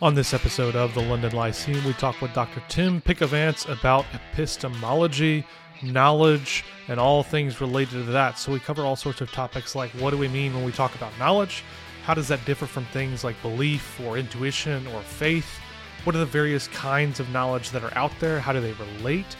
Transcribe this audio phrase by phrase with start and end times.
[0.00, 2.62] On this episode of the London Lyceum, we talk with Dr.
[2.68, 5.44] Tim Pickavance about epistemology,
[5.82, 8.38] knowledge, and all things related to that.
[8.38, 10.94] So we cover all sorts of topics like what do we mean when we talk
[10.94, 11.64] about knowledge?
[12.04, 15.58] How does that differ from things like belief or intuition or faith?
[16.04, 18.38] What are the various kinds of knowledge that are out there?
[18.38, 19.36] How do they relate?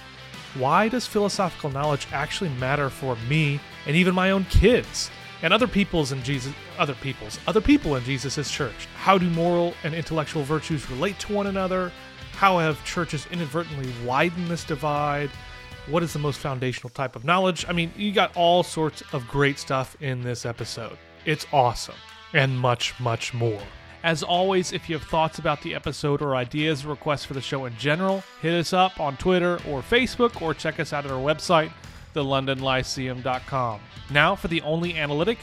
[0.55, 5.09] Why does philosophical knowledge actually matter for me and even my own kids?
[5.43, 8.88] And other people's in Jesus other people's other people in Jesus' church.
[8.96, 11.92] How do moral and intellectual virtues relate to one another?
[12.33, 15.30] How have churches inadvertently widened this divide?
[15.87, 17.65] What is the most foundational type of knowledge?
[17.69, 20.98] I mean, you got all sorts of great stuff in this episode.
[21.24, 21.96] It's awesome
[22.32, 23.60] and much, much more.
[24.05, 27.41] As always, if you have thoughts about the episode or ideas or requests for the
[27.41, 31.10] show in general, hit us up on Twitter or Facebook or check us out at
[31.10, 31.73] our website,
[32.15, 33.80] thelondonlyceum.com.
[34.11, 35.39] Now, for the only analytic,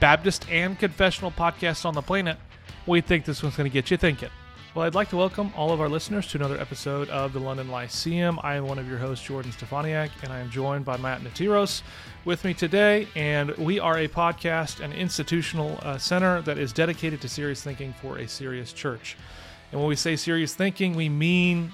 [0.00, 2.38] Baptist, and confessional podcast on the planet,
[2.86, 4.30] we think this one's going to get you thinking.
[4.74, 7.68] Well, I'd like to welcome all of our listeners to another episode of the London
[7.68, 8.38] Lyceum.
[8.42, 11.82] I am one of your hosts, Jordan Stefaniak, and I am joined by Matt Ntiros
[12.24, 13.08] with me today.
[13.16, 17.94] And we are a podcast and institutional uh, center that is dedicated to serious thinking
[18.00, 19.16] for a serious church.
[19.72, 21.72] And when we say serious thinking, we mean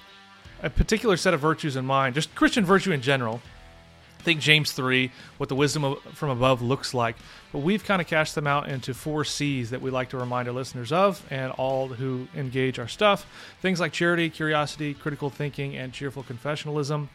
[0.62, 3.42] a particular set of virtues in mind, just Christian virtue in general,
[4.24, 7.16] think James 3, what the wisdom from above looks like.
[7.52, 10.48] But we've kind of cashed them out into four C's that we like to remind
[10.48, 13.26] our listeners of and all who engage our stuff.
[13.62, 17.08] Things like charity, curiosity, critical thinking, and cheerful confessionalism.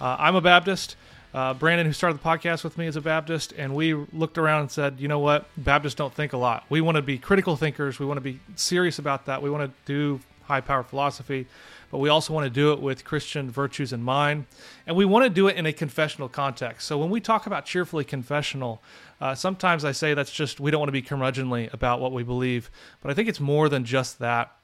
[0.00, 0.96] Uh, I'm a Baptist.
[1.34, 4.60] Uh, Brandon, who started the podcast with me, is a Baptist, and we looked around
[4.60, 5.46] and said, you know what?
[5.56, 6.64] Baptists don't think a lot.
[6.68, 7.98] We want to be critical thinkers.
[7.98, 9.42] We want to be serious about that.
[9.42, 11.46] We want to do high power philosophy
[11.94, 14.46] but we also want to do it with Christian virtues in mind.
[14.84, 16.88] And we want to do it in a confessional context.
[16.88, 18.82] So when we talk about cheerfully confessional,
[19.20, 22.24] uh, sometimes I say that's just we don't want to be curmudgeonly about what we
[22.24, 22.68] believe,
[23.00, 24.56] but I think it's more than just that.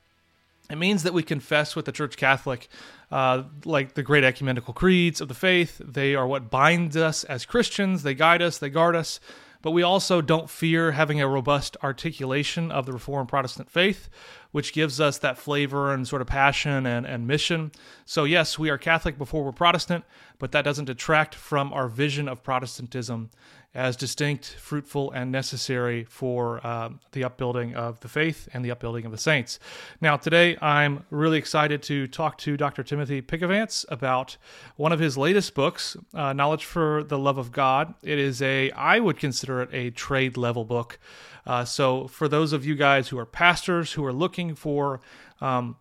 [0.69, 2.69] It means that we confess with the Church Catholic,
[3.13, 5.81] uh, like the great ecumenical creeds of the faith.
[5.85, 9.21] They are what binds us as Christians, they guide us, they guard us
[9.63, 14.09] but we also don't fear having a robust articulation of the Reformed Protestant faith,
[14.53, 17.73] which gives us that flavor and sort of passion and, and mission.
[18.05, 20.05] So, yes, we are Catholic before we're Protestant,
[20.39, 23.31] but that doesn't detract from our vision of Protestantism
[23.75, 29.05] as distinct, fruitful, and necessary for uh, the upbuilding of the faith and the upbuilding
[29.05, 29.61] of the saints.
[30.01, 32.83] Now, today I'm really excited to talk to Dr.
[32.83, 34.37] Timothy Pickavance about
[34.77, 37.95] one of his latest books, uh, Knowledge for the Love of God.
[38.03, 40.99] It is a, I would consider it a trade level book.
[41.47, 45.01] Uh, so, for those of you guys who are pastors who are looking for
[45.41, 45.77] um,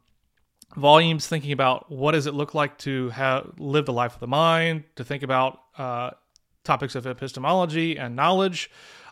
[0.76, 4.28] volumes thinking about what does it look like to have live the life of the
[4.28, 6.12] mind, to think about uh,
[6.70, 8.70] topics of epistemology and knowledge.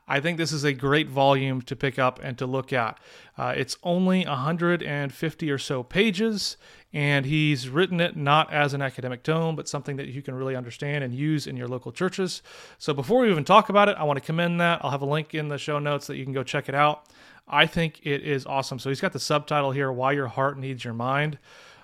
[0.07, 2.99] I think this is a great volume to pick up and to look at.
[3.35, 6.57] Uh, it's only 150 or so pages,
[6.93, 10.55] and he's written it not as an academic tome, but something that you can really
[10.55, 12.43] understand and use in your local churches.
[12.77, 14.79] So before we even talk about it, I want to commend that.
[14.83, 17.07] I'll have a link in the show notes that you can go check it out.
[17.47, 18.77] I think it is awesome.
[18.77, 21.39] So he's got the subtitle here Why Your Heart Needs Your Mind.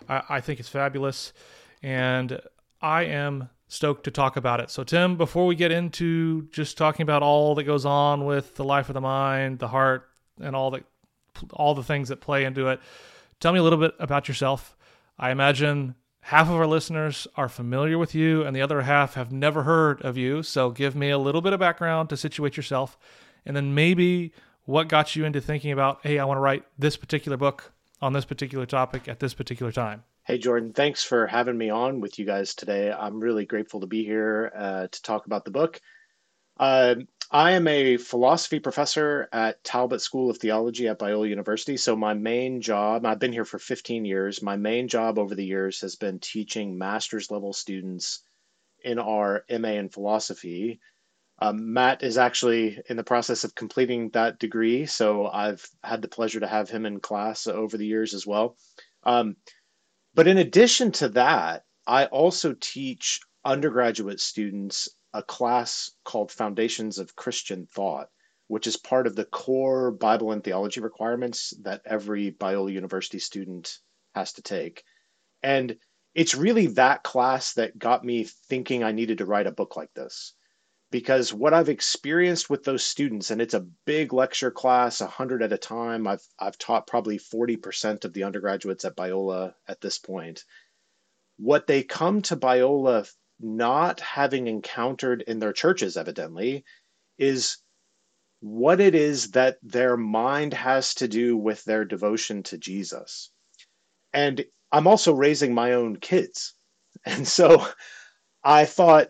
[0.07, 1.33] I, I think it's fabulous.
[1.81, 2.39] And
[2.79, 4.69] I am stoked to talk about it.
[4.69, 8.63] So, Tim, before we get into just talking about all that goes on with the
[8.63, 10.07] life of the mind, the heart,
[10.39, 10.83] and all the
[11.53, 12.79] all the things that play into it,
[13.39, 14.77] tell me a little bit about yourself.
[15.17, 19.31] I imagine half of our listeners are familiar with you, and the other half have
[19.31, 20.43] never heard of you.
[20.43, 22.97] So, give me a little bit of background to situate yourself,
[23.45, 24.33] and then maybe
[24.65, 28.13] what got you into thinking about, hey, I want to write this particular book on
[28.13, 30.03] this particular topic at this particular time.
[30.25, 32.89] Hey, Jordan, thanks for having me on with you guys today.
[32.93, 35.81] I'm really grateful to be here uh, to talk about the book.
[36.57, 36.95] Uh,
[37.29, 41.75] I am a philosophy professor at Talbot School of Theology at Biola University.
[41.75, 44.41] So, my main job, I've been here for 15 years.
[44.41, 48.23] My main job over the years has been teaching master's level students
[48.81, 50.79] in our MA in philosophy.
[51.39, 54.85] Um, Matt is actually in the process of completing that degree.
[54.85, 58.55] So, I've had the pleasure to have him in class over the years as well.
[59.03, 59.35] Um,
[60.15, 67.15] but in addition to that, I also teach undergraduate students a class called Foundations of
[67.15, 68.09] Christian Thought,
[68.47, 73.79] which is part of the core Bible and theology requirements that every Biola University student
[74.15, 74.83] has to take.
[75.41, 75.77] And
[76.15, 79.93] it's really that class that got me thinking I needed to write a book like
[79.93, 80.33] this
[80.93, 85.51] because what I've experienced with those students, and it's a big lecture class, 100 at
[85.51, 86.05] a time.
[86.05, 90.45] I've, I've taught probably 40% of the undergraduates at Biola at this point.
[91.37, 96.63] What they come to Biola not having encountered in their churches, evidently,
[97.17, 97.57] is
[98.41, 103.31] what it is that their mind has to do with their devotion to Jesus.
[104.13, 106.53] and I'm also raising my own kids.
[107.05, 107.67] And so
[108.43, 109.07] I thought,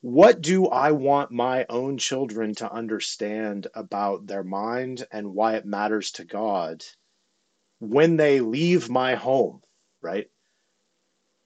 [0.00, 5.66] what do I want my own children to understand about their mind and why it
[5.66, 6.84] matters to God
[7.80, 9.60] when they leave my home,
[10.00, 10.28] right?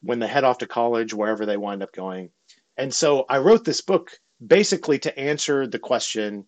[0.02, 2.30] When they head off to college, wherever they wind up going.
[2.76, 4.10] And so I wrote this book
[4.44, 6.46] basically to answer the question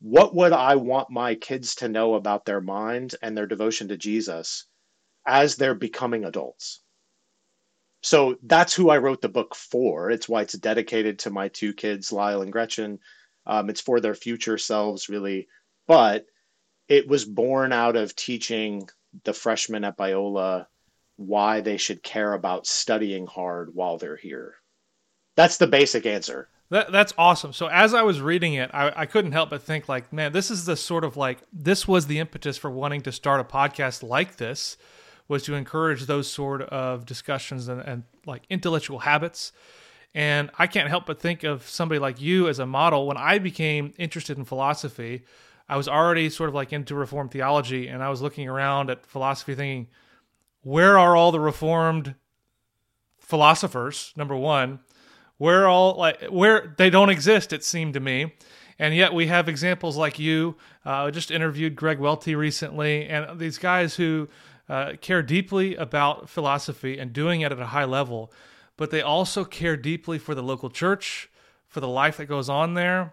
[0.00, 3.98] what would I want my kids to know about their mind and their devotion to
[3.98, 4.66] Jesus
[5.26, 6.82] as they're becoming adults?
[8.02, 10.10] So that's who I wrote the book for.
[10.10, 12.98] It's why it's dedicated to my two kids, Lyle and Gretchen.
[13.46, 15.48] Um, it's for their future selves, really.
[15.86, 16.26] But
[16.88, 18.88] it was born out of teaching
[19.24, 20.66] the freshmen at Biola
[21.16, 24.54] why they should care about studying hard while they're here.
[25.36, 26.48] That's the basic answer.
[26.70, 27.52] That, that's awesome.
[27.52, 30.50] So as I was reading it, I, I couldn't help but think like, man, this
[30.50, 34.02] is the sort of like this was the impetus for wanting to start a podcast
[34.02, 34.76] like this,
[35.30, 39.52] was to encourage those sort of discussions and, and like intellectual habits.
[40.12, 43.06] And I can't help but think of somebody like you as a model.
[43.06, 45.22] When I became interested in philosophy,
[45.68, 49.06] I was already sort of like into Reformed theology, and I was looking around at
[49.06, 49.86] philosophy, thinking,
[50.62, 52.16] where are all the Reformed
[53.20, 54.12] philosophers?
[54.16, 54.80] Number one,
[55.40, 58.30] where all like where they don't exist it seemed to me
[58.78, 60.54] and yet we have examples like you
[60.84, 64.28] uh, I just interviewed greg welty recently and these guys who
[64.70, 68.32] uh, care deeply about philosophy and doing it at a high level
[68.76, 71.28] but they also care deeply for the local church
[71.66, 73.12] for the life that goes on there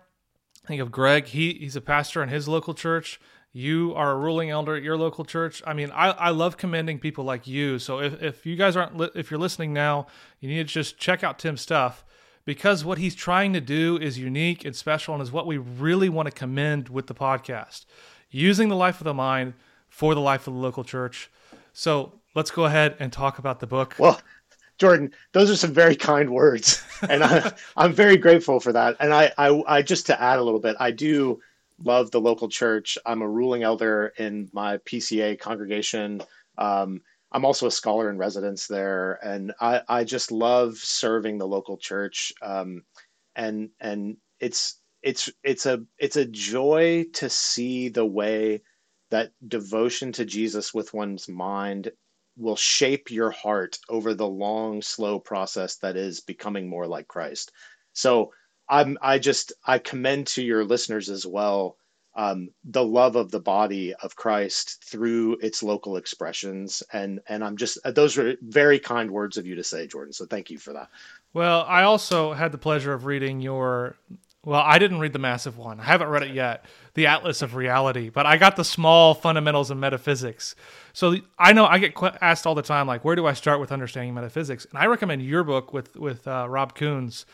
[0.66, 3.20] think of greg he, he's a pastor in his local church
[3.58, 5.64] you are a ruling elder at your local church.
[5.66, 7.80] I mean, I, I love commending people like you.
[7.80, 10.06] So if, if you guys aren't, li- if you're listening now,
[10.40, 12.06] you need to just check out Tim's stuff
[12.46, 16.08] because what he's trying to do is unique and special and is what we really
[16.08, 17.86] want to commend with the podcast.
[18.30, 19.56] Using the life of the mind
[19.90, 21.32] for the life of the local church.
[21.78, 23.94] So let's go ahead and talk about the book.
[24.00, 24.20] Well,
[24.80, 28.98] Jordan, those are some very kind words, and I, am very grateful for that.
[29.00, 31.40] And I, I, I, just to add a little bit, I do
[31.84, 32.98] love the local church.
[33.06, 36.24] I'm a ruling elder in my PCA congregation.
[36.58, 37.02] Um,
[37.32, 41.78] I'm also a scholar in residence there, and I, I just love serving the local
[41.78, 42.34] church.
[42.42, 42.86] Um,
[43.36, 48.64] and and it's it's it's a it's a joy to see the way
[49.10, 51.92] that devotion to Jesus with one's mind
[52.38, 57.52] will shape your heart over the long, slow process that is becoming more like Christ.
[57.94, 58.32] So
[58.70, 61.78] I'm I just I commend to your listeners as well
[62.18, 66.82] um, the love of the body of Christ through its local expressions.
[66.92, 70.14] And and I'm just those are very kind words of you to say, Jordan.
[70.14, 70.90] So thank you for that.
[71.34, 73.96] Well, I also had the pleasure of reading your.
[74.48, 75.82] Well, I didn't read the massive one.
[75.82, 76.64] I haven't read it yet,
[76.94, 80.56] the Atlas of Reality, but I got the small fundamentals of metaphysics.
[80.94, 83.74] So I know I get asked all the time, like, where do I start with
[83.74, 84.66] understanding metaphysics?
[84.70, 87.26] And I recommend your book with with uh, Rob Koons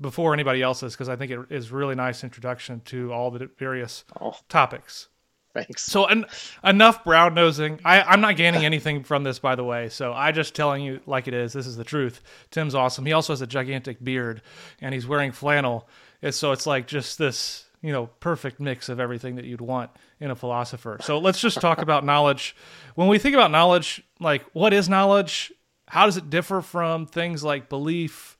[0.00, 4.06] before anybody else's because I think it is really nice introduction to all the various
[4.18, 5.08] oh, topics.
[5.52, 5.82] Thanks.
[5.84, 6.24] So en-
[6.64, 7.78] enough brown nosing.
[7.84, 9.90] I, I'm not gaining anything from this, by the way.
[9.90, 11.52] So I just telling you like it is.
[11.52, 12.22] This is the truth.
[12.50, 13.04] Tim's awesome.
[13.04, 14.40] He also has a gigantic beard,
[14.80, 15.86] and he's wearing flannel.
[16.24, 19.90] And so it's like just this, you know, perfect mix of everything that you'd want
[20.18, 20.98] in a philosopher.
[21.00, 22.56] So let's just talk about knowledge.
[22.96, 25.52] When we think about knowledge, like what is knowledge?
[25.86, 28.34] How does it differ from things like belief?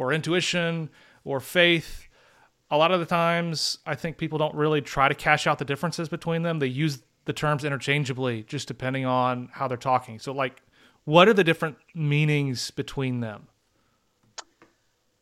[0.00, 0.88] or intuition
[1.24, 2.08] or faith.
[2.70, 5.64] A lot of the times, I think people don't really try to cash out the
[5.64, 6.58] differences between them.
[6.58, 10.18] They use the terms interchangeably, just depending on how they're talking.
[10.18, 10.62] So, like,
[11.04, 13.48] what are the different meanings between them?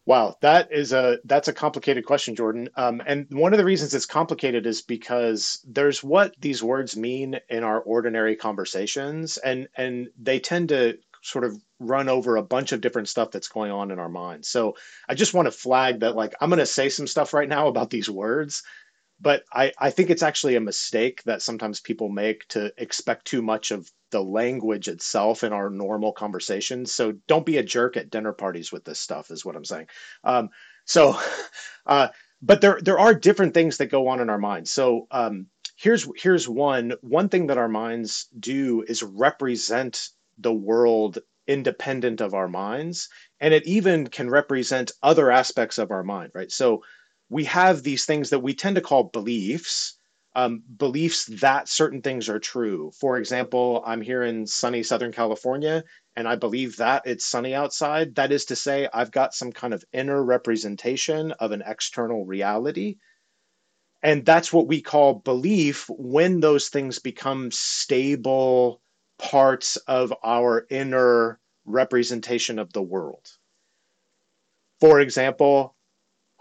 [0.08, 2.70] Wow, that is a that's a complicated question, Jordan.
[2.76, 7.38] Um, and one of the reasons it's complicated is because there's what these words mean
[7.50, 12.72] in our ordinary conversations, and and they tend to sort of run over a bunch
[12.72, 14.48] of different stuff that's going on in our minds.
[14.48, 14.76] So
[15.10, 17.68] I just want to flag that like I'm going to say some stuff right now
[17.68, 18.62] about these words,
[19.20, 23.42] but I, I think it's actually a mistake that sometimes people make to expect too
[23.42, 26.94] much of the language itself in our normal conversations.
[26.94, 29.86] So don't be a jerk at dinner parties with this stuff, is what I'm saying.
[30.24, 30.50] Um,
[30.84, 31.18] so,
[31.86, 32.08] uh,
[32.40, 34.70] but there there are different things that go on in our minds.
[34.70, 35.46] So um,
[35.76, 40.08] here's here's one one thing that our minds do is represent
[40.38, 43.08] the world independent of our minds
[43.40, 46.82] and it even can represent other aspects of our mind right so
[47.28, 49.94] we have these things that we tend to call beliefs
[50.36, 52.92] um, beliefs that certain things are true.
[52.92, 55.82] For example i'm here in sunny southern california
[56.16, 58.14] and i believe that it's sunny outside.
[58.14, 62.98] That is to say i've got some kind of inner representation of an external reality.
[64.02, 68.80] And that's what we call belief when those things become stable
[69.18, 73.28] parts of our inner representation of the world.
[74.80, 75.74] For example,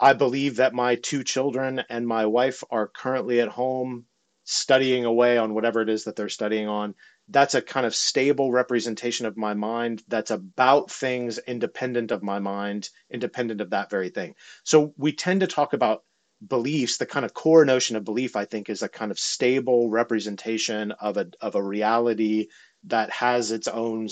[0.00, 4.06] I believe that my two children and my wife are currently at home
[4.44, 6.94] studying away on whatever it is that they're studying on.
[7.28, 12.38] That's a kind of stable representation of my mind that's about things independent of my
[12.38, 14.34] mind, independent of that very thing.
[14.64, 16.04] So we tend to talk about
[16.46, 19.90] beliefs, the kind of core notion of belief, I think, is a kind of stable
[19.90, 22.48] representation of a of a reality
[22.84, 24.08] that has its own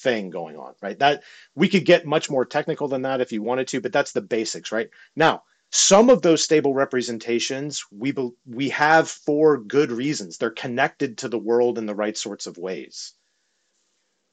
[0.00, 0.98] thing going on, right?
[0.98, 1.22] That
[1.54, 4.20] we could get much more technical than that if you wanted to, but that's the
[4.20, 4.88] basics, right?
[5.16, 5.42] Now,
[5.72, 10.36] some of those stable representations we be, we have for good reasons.
[10.36, 13.14] They're connected to the world in the right sorts of ways.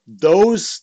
[0.07, 0.81] Those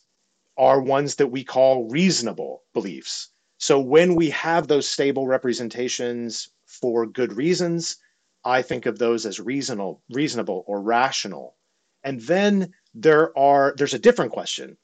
[0.57, 3.31] are ones that we call reasonable beliefs.
[3.59, 7.97] So when we have those stable representations for good reasons,
[8.45, 11.57] I think of those as reasonable, reasonable or rational.
[12.05, 14.77] And then there are there's a different question.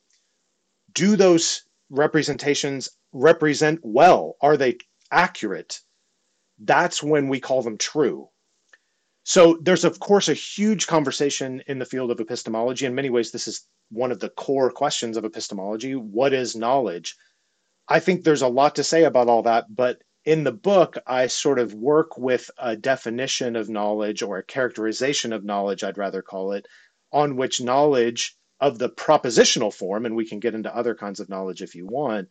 [0.92, 4.36] Do those representations represent well?
[4.40, 4.78] Are they
[5.10, 5.80] accurate?
[6.58, 8.28] That's when we call them true.
[9.24, 12.86] So there's of course a huge conversation in the field of epistemology.
[12.86, 15.94] In many ways, this is one of the core questions of epistemology.
[15.94, 17.16] What is knowledge?
[17.88, 21.26] I think there's a lot to say about all that, but in the book, I
[21.26, 26.22] sort of work with a definition of knowledge or a characterization of knowledge, I'd rather
[26.22, 26.66] call it,
[27.12, 31.28] on which knowledge of the propositional form, and we can get into other kinds of
[31.28, 32.28] knowledge if you want,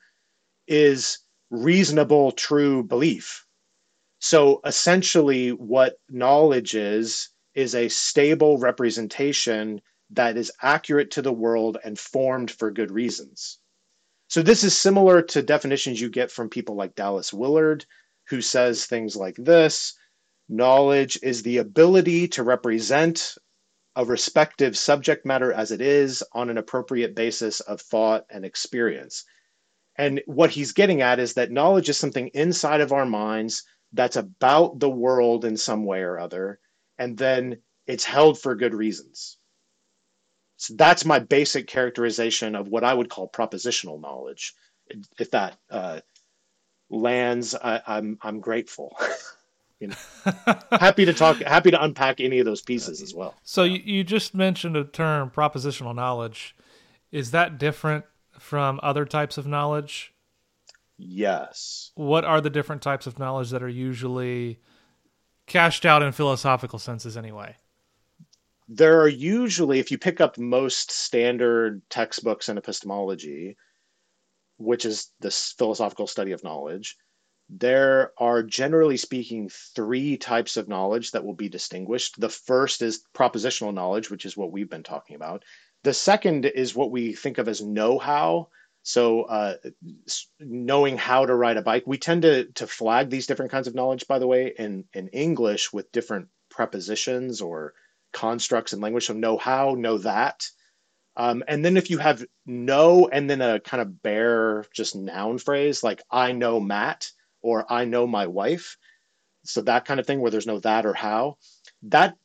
[0.68, 1.20] is
[1.50, 3.46] reasonable, true belief.
[4.20, 9.82] So essentially, what knowledge is, is a stable representation
[10.12, 13.60] that is accurate to the world and formed for good reasons.
[14.28, 17.86] So this is similar to definitions you get from people like Dallas Willard,
[18.28, 19.96] who says things like this
[20.50, 23.36] knowledge is the ability to represent
[24.00, 29.26] a respective subject matter as it is on an appropriate basis of thought and experience.
[29.98, 34.16] And what he's getting at is that knowledge is something inside of our minds that's
[34.16, 36.62] about the world in some way or other,
[36.98, 39.38] and then it's held for good reasons.
[40.56, 44.54] So that's my basic characterization of what I would call propositional knowledge.
[45.20, 46.00] If that uh,
[46.90, 48.98] lands, I, I'm I'm grateful.
[49.80, 49.96] you know,
[50.72, 53.36] happy to talk, happy to unpack any of those pieces as well.
[53.44, 56.56] So you, you just mentioned a term, propositional knowledge.
[57.12, 58.06] Is that different
[58.38, 60.14] from other types of knowledge?
[60.98, 61.92] Yes.
[61.96, 64.60] What are the different types of knowledge that are usually
[65.46, 67.56] cashed out in philosophical senses anyway?
[68.68, 73.58] There are usually, if you pick up most standard textbooks in epistemology,
[74.58, 76.98] which is this philosophical study of knowledge,
[77.50, 82.20] there are generally speaking three types of knowledge that will be distinguished.
[82.20, 85.44] The first is propositional knowledge, which is what we've been talking about.
[85.84, 88.50] The second is what we think of as know how.
[88.84, 89.56] So, uh,
[90.40, 91.84] knowing how to ride a bike.
[91.86, 95.10] We tend to, to flag these different kinds of knowledge, by the way, in, in
[95.10, 97.74] English with different prepositions or
[98.14, 99.06] constructs in language.
[99.08, 100.46] So, know how, know that.
[101.18, 105.38] Um, and then if you have know and then a kind of bare just noun
[105.38, 108.78] phrase like I know Matt, or I know my wife.
[109.44, 111.38] So that kind of thing where there's no that or how.
[111.84, 112.16] That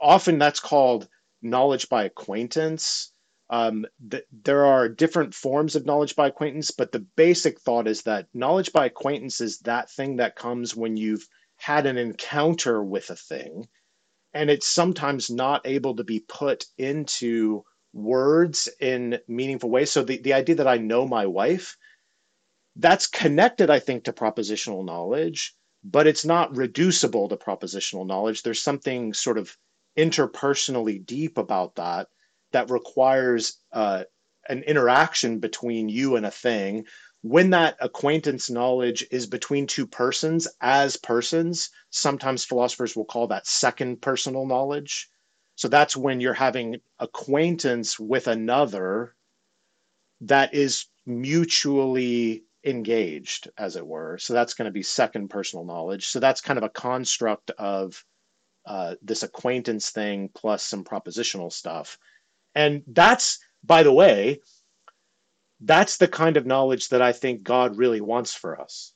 [0.00, 1.08] often that's called
[1.42, 3.12] knowledge by acquaintance.
[3.50, 8.02] Um, th- there are different forms of knowledge by acquaintance, but the basic thought is
[8.02, 13.10] that knowledge by acquaintance is that thing that comes when you've had an encounter with
[13.10, 13.66] a thing,
[14.32, 19.90] and it's sometimes not able to be put into words in meaningful ways.
[19.90, 21.76] So the, the idea that I know my wife
[22.76, 28.42] that's connected, I think, to propositional knowledge, but it's not reducible to propositional knowledge.
[28.42, 29.56] There's something sort of
[29.98, 32.08] interpersonally deep about that
[32.52, 34.04] that requires uh,
[34.48, 36.84] an interaction between you and a thing.
[37.22, 43.46] When that acquaintance knowledge is between two persons as persons, sometimes philosophers will call that
[43.46, 45.08] second personal knowledge.
[45.56, 49.14] So that's when you're having acquaintance with another
[50.22, 54.18] that is mutually engaged, as it were.
[54.18, 56.08] So that's going to be second personal knowledge.
[56.08, 58.04] So that's kind of a construct of
[58.66, 61.98] uh, this acquaintance thing plus some propositional stuff.
[62.54, 64.40] And that's, by the way,
[65.60, 68.92] that's the kind of knowledge that I think God really wants for us.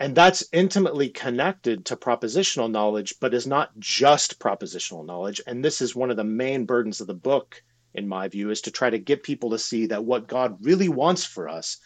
[0.00, 5.40] And that's intimately connected to propositional knowledge, but is not just propositional knowledge.
[5.46, 7.62] And this is one of the main burdens of the book,
[7.94, 10.88] in my view, is to try to get people to see that what God really
[10.88, 11.78] wants for us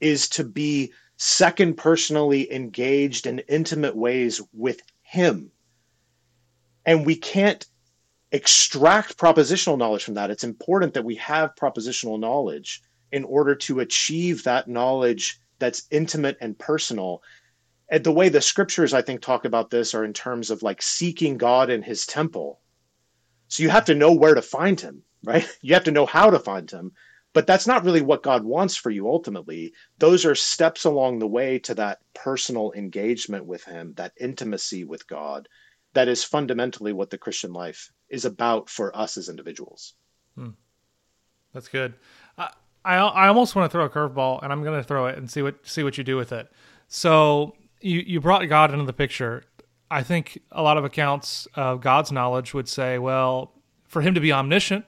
[0.00, 5.50] is to be second personally engaged in intimate ways with him.
[6.86, 7.66] And we can't
[8.32, 10.30] extract propositional knowledge from that.
[10.30, 16.36] It's important that we have propositional knowledge in order to achieve that knowledge that's intimate
[16.40, 17.22] and personal.
[17.88, 20.82] And the way the scriptures, I think, talk about this are in terms of like
[20.82, 22.60] seeking God in his temple.
[23.48, 25.48] So you have to know where to find him, right?
[25.62, 26.92] You have to know how to find him.
[27.34, 29.72] But that's not really what God wants for you ultimately.
[29.98, 35.06] Those are steps along the way to that personal engagement with him, that intimacy with
[35.06, 35.48] God.
[35.94, 39.94] That is fundamentally what the Christian life is about for us as individuals.
[40.36, 40.50] Hmm.
[41.52, 41.94] That's good.
[42.36, 42.50] I,
[42.84, 45.30] I, I almost want to throw a curveball, and I'm going to throw it and
[45.30, 46.50] see what see what you do with it.
[46.88, 49.44] So you you brought God into the picture.
[49.90, 53.52] I think a lot of accounts of God's knowledge would say, well,
[53.86, 54.84] for him to be omniscient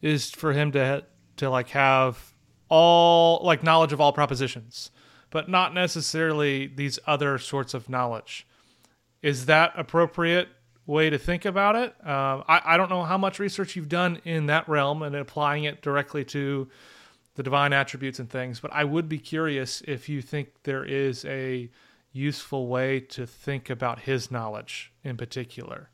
[0.00, 1.04] is for him to
[1.36, 2.32] to like have
[2.68, 4.90] all like knowledge of all propositions,
[5.30, 8.46] but not necessarily these other sorts of knowledge.
[9.22, 10.48] Is that appropriate
[10.86, 11.94] way to think about it?
[12.04, 15.64] Uh, I, I don't know how much research you've done in that realm and applying
[15.64, 16.68] it directly to
[17.34, 21.24] the divine attributes and things, but I would be curious if you think there is
[21.24, 21.70] a
[22.12, 25.88] useful way to think about his knowledge in particular.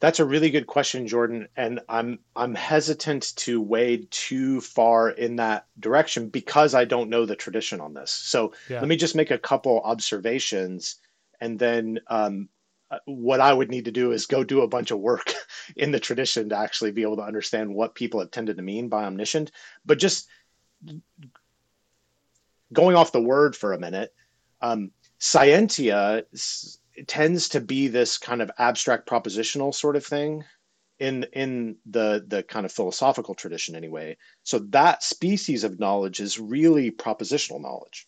[0.00, 5.36] That's a really good question, Jordan, and I'm I'm hesitant to wade too far in
[5.36, 8.10] that direction because I don't know the tradition on this.
[8.10, 8.80] So yeah.
[8.80, 10.96] let me just make a couple observations,
[11.40, 12.48] and then um,
[12.90, 15.32] uh, what I would need to do is go do a bunch of work
[15.76, 18.88] in the tradition to actually be able to understand what people have tended to mean
[18.88, 19.52] by omniscient.
[19.84, 20.28] But just
[22.72, 24.12] going off the word for a minute,
[24.60, 26.24] um, scientia
[27.06, 30.44] tends to be this kind of abstract propositional sort of thing
[30.98, 34.16] in in the the kind of philosophical tradition anyway.
[34.44, 38.06] So that species of knowledge is really propositional knowledge.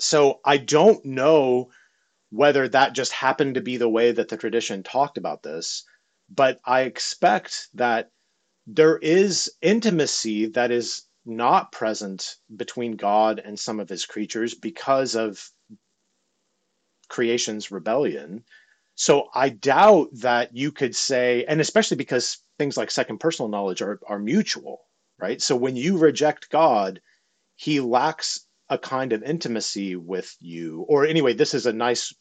[0.00, 1.70] So i don't know
[2.30, 5.84] whether that just happened to be the way that the tradition talked about this
[6.28, 8.10] but i expect that
[8.66, 15.14] there is intimacy that is not present between god and some of his creatures because
[15.14, 15.50] of
[17.08, 18.44] creation's rebellion.
[18.94, 23.82] So I doubt that you could say, and especially because things like second personal knowledge
[23.82, 24.82] are, are mutual,
[25.18, 25.42] right?
[25.42, 27.00] So when you reject God,
[27.56, 30.84] he lacks a kind of intimacy with you.
[30.88, 32.14] Or anyway, this is a nice,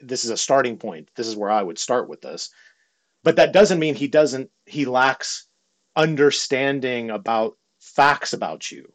[0.00, 1.10] this is a starting point.
[1.14, 2.50] This is where I would start with this.
[3.22, 5.46] But that doesn't mean he doesn't, he lacks
[5.96, 8.92] understanding about facts about you,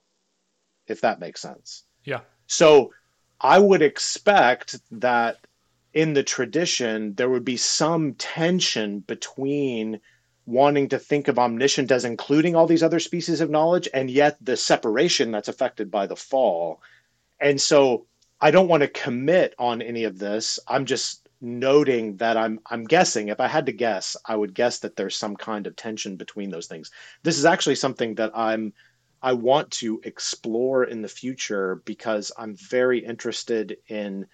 [0.87, 1.85] if that makes sense.
[2.03, 2.21] Yeah.
[2.47, 2.91] So
[3.41, 5.37] I would expect that
[5.93, 10.01] in the tradition, there would be some tension between
[10.45, 14.37] wanting to think of omniscient as including all these other species of knowledge and yet
[14.41, 16.81] the separation that's affected by the fall.
[17.39, 18.07] And so
[18.41, 20.59] I don't want to commit on any of this.
[20.67, 24.79] I'm just noting that I'm I'm guessing if I had to guess, I would guess
[24.79, 26.91] that there's some kind of tension between those things.
[27.23, 28.73] This is actually something that I'm
[29.21, 34.27] I want to explore in the future because I'm very interested in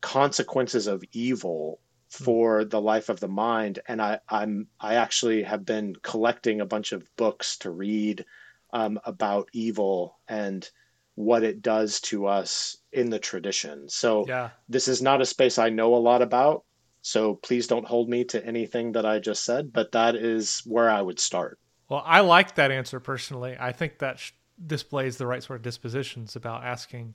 [0.00, 5.64] consequences of evil for the life of the mind and I, I'm I actually have
[5.64, 8.24] been collecting a bunch of books to read
[8.72, 10.68] um, about evil and
[11.16, 13.88] what it does to us in the tradition.
[13.88, 14.50] So yeah.
[14.68, 16.64] this is not a space I know a lot about.
[17.02, 20.90] So please don't hold me to anything that I just said, but that is where
[20.90, 21.58] I would start.
[21.88, 23.56] Well, I like that answer personally.
[23.58, 24.32] I think that sh-
[24.66, 27.14] displays the right sort of dispositions about asking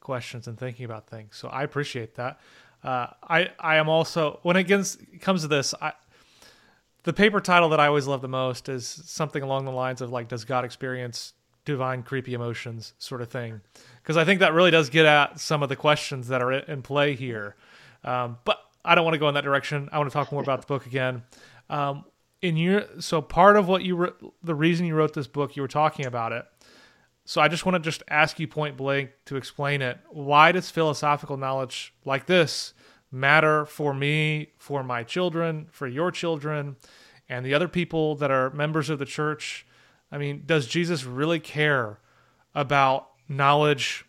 [0.00, 1.36] questions and thinking about things.
[1.36, 2.40] So I appreciate that.
[2.82, 5.92] Uh, I I am also when it gets comes to this, I,
[7.02, 10.10] the paper title that I always love the most is something along the lines of
[10.10, 11.32] like, "Does God experience
[11.64, 13.60] divine creepy emotions?" sort of thing,
[14.02, 16.82] because I think that really does get at some of the questions that are in
[16.82, 17.56] play here.
[18.04, 19.88] Um, but I don't want to go in that direction.
[19.90, 21.24] I want to talk more about the book again.
[21.68, 22.04] Um,
[22.40, 25.62] in your so part of what you re- the reason you wrote this book you
[25.62, 26.44] were talking about it.
[27.24, 29.98] So i just want to just ask you point blank to explain it.
[30.10, 32.74] Why does philosophical knowledge like this
[33.10, 36.76] matter for me for my children for your children
[37.28, 39.66] and the other people that are members of the church?
[40.12, 41.98] I mean does jesus really care
[42.54, 44.04] about knowledge?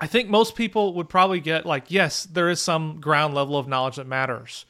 [0.00, 3.66] I think most people would probably get like yes there is some ground level of
[3.66, 4.64] knowledge that matters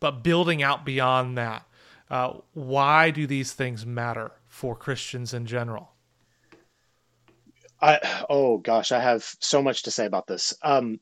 [0.00, 1.64] but building out beyond that
[2.10, 5.92] uh, why do these things matter for Christians in general?
[7.80, 10.54] I, oh gosh, I have so much to say about this.
[10.62, 11.00] Um,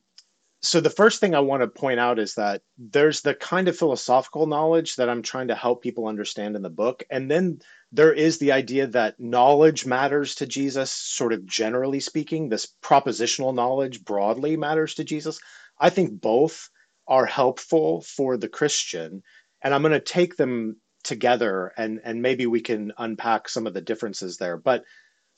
[0.61, 3.77] so the first thing I want to point out is that there's the kind of
[3.77, 7.59] philosophical knowledge that I'm trying to help people understand in the book, and then
[7.91, 12.49] there is the idea that knowledge matters to Jesus, sort of generally speaking.
[12.49, 15.39] This propositional knowledge broadly matters to Jesus.
[15.79, 16.69] I think both
[17.07, 19.23] are helpful for the Christian,
[19.61, 23.73] and I'm going to take them together and and maybe we can unpack some of
[23.73, 24.83] the differences there but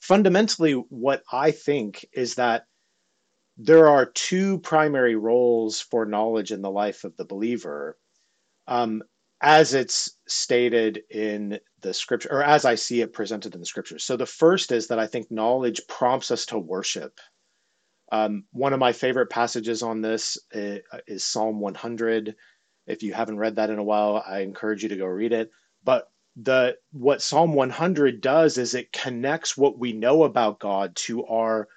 [0.02, 2.66] fundamentally what i think is that
[3.56, 7.98] there are two primary roles for knowledge in the life of the believer
[8.68, 9.04] um,
[9.42, 14.04] as it's stated in the scripture or as i see it presented in the scriptures
[14.04, 17.20] so the first is that i think knowledge prompts us to worship
[18.12, 22.36] um, one of my favorite passages on this is, uh, is Psalm 100.
[22.90, 25.52] If you haven't read that in a while, I encourage you to go read it.
[25.84, 31.24] But the what Psalm 100 does is it connects what we know about God to
[31.28, 31.68] our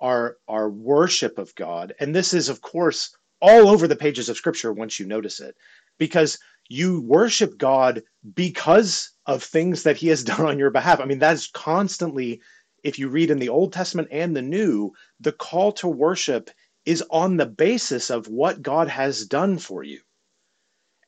[0.00, 1.94] our our worship of God.
[2.00, 5.56] And this is of course all over the pages of scripture once you notice it
[5.98, 8.02] because you worship God
[8.34, 11.00] because of things that he has done on your behalf.
[11.00, 12.42] I mean that's constantly
[12.84, 16.50] if you read in the Old Testament and the New, the call to worship
[16.84, 20.00] is on the basis of what God has done for you.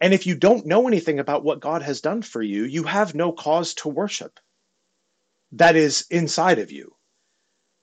[0.00, 3.14] And if you don't know anything about what God has done for you, you have
[3.14, 4.40] no cause to worship.
[5.52, 6.96] That is inside of you.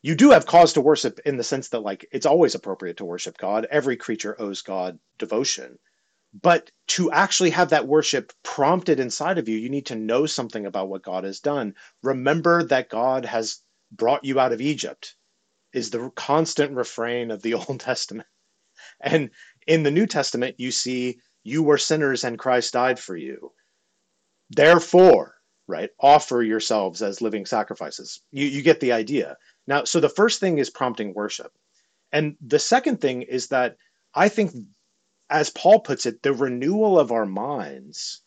[0.01, 3.05] You do have cause to worship in the sense that, like, it's always appropriate to
[3.05, 3.67] worship God.
[3.69, 5.79] Every creature owes God devotion.
[6.33, 10.65] But to actually have that worship prompted inside of you, you need to know something
[10.65, 11.75] about what God has done.
[12.03, 15.15] Remember that God has brought you out of Egypt
[15.73, 18.27] is the constant refrain of the Old Testament.
[19.01, 19.31] And
[19.67, 23.53] in the New Testament, you see, you were sinners and Christ died for you.
[24.49, 28.21] Therefore, right, offer yourselves as living sacrifices.
[28.31, 29.37] You, you get the idea.
[29.65, 31.53] Now, so the first thing is prompting worship.
[32.11, 33.77] And the second thing is that
[34.13, 34.51] I think,
[35.29, 38.23] as Paul puts it, the renewal of our minds,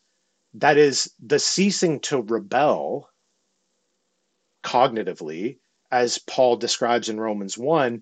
[0.55, 3.11] that is, the ceasing to rebel
[4.65, 5.59] cognitively,
[5.91, 8.01] as Paul describes in Romans 1,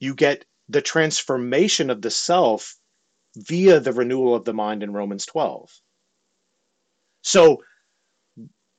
[0.00, 2.76] you get the transformation of the self
[3.36, 5.70] via the renewal of the mind in Romans 12.
[7.22, 7.62] So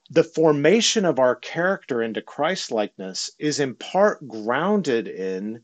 [0.10, 5.62] the formation of our character into Christ likeness is in part grounded in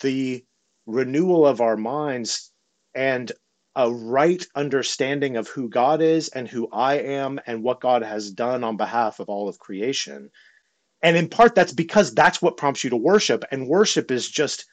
[0.00, 0.44] the
[0.86, 2.52] renewal of our minds
[2.94, 3.30] and
[3.76, 8.30] a right understanding of who God is and who I am and what God has
[8.30, 10.30] done on behalf of all of creation.
[11.02, 13.44] And in part, that's because that's what prompts you to worship.
[13.50, 14.66] And worship is just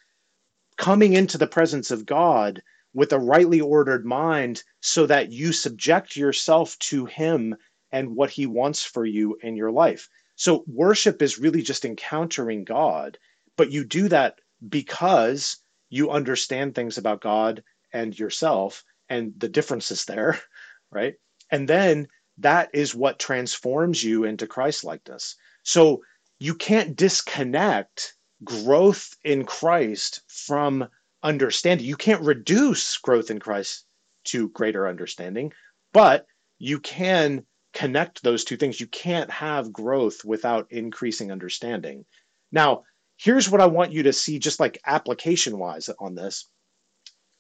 [0.78, 2.62] coming into the presence of God
[2.94, 7.56] with a rightly ordered mind so that you subject yourself to Him
[7.92, 10.10] and what He wants for you in your life.
[10.36, 13.18] So, worship is really just encountering God,
[13.56, 15.58] but you do that because
[15.90, 20.40] you understand things about God and yourself and the differences there,
[20.92, 21.16] right?
[21.50, 25.36] And then that is what transforms you into Christ likeness.
[25.64, 26.04] So,
[26.40, 30.88] you can't disconnect growth in Christ from
[31.24, 31.86] understanding.
[31.86, 33.86] You can't reduce growth in Christ
[34.26, 35.54] to greater understanding,
[35.94, 36.26] but
[36.60, 38.80] you can connect those two things.
[38.80, 42.06] You can't have growth without increasing understanding.
[42.52, 42.84] Now,
[43.18, 46.50] here's what I want you to see, just like application wise on this.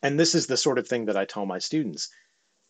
[0.03, 2.09] And this is the sort of thing that I tell my students.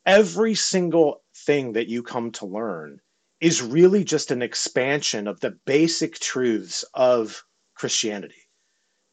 [0.05, 2.99] Every single thing that you come to learn
[3.41, 7.43] is really just an expansion of the basic truths of
[7.75, 8.47] Christianity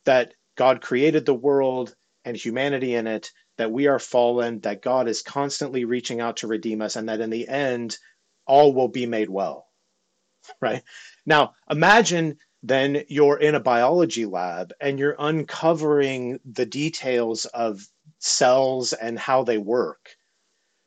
[0.05, 5.09] that God created the world and humanity in it, that we are fallen, that God
[5.09, 7.99] is constantly reaching out to redeem us, and that in the end,
[8.47, 9.69] all will be made well.
[10.61, 10.83] Right?
[11.25, 17.87] Now, imagine then you're in a biology lab and you're uncovering the details of
[18.19, 20.17] cells and how they work.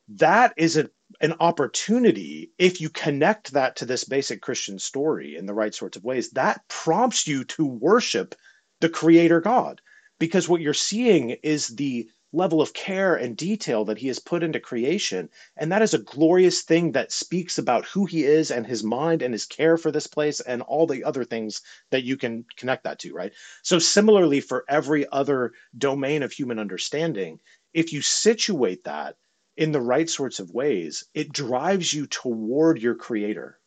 [0.10, 0.90] That is a
[1.22, 5.98] an opportunity, if you connect that to this basic Christian story in the right sorts
[5.98, 8.36] of ways, that prompts you to worship
[8.80, 9.82] the Creator God.
[10.20, 14.44] Because what you're seeing is the level of care and detail that He has put
[14.44, 15.30] into creation.
[15.56, 19.22] And that is a glorious thing that speaks about who He is and His mind
[19.22, 21.62] and His care for this place and all the other things
[21.92, 23.34] that you can connect that to, right?
[23.64, 27.40] So, similarly, for every other domain of human understanding,
[27.74, 29.16] if you situate that
[29.56, 33.60] in the right sorts of ways, it drives you toward your creator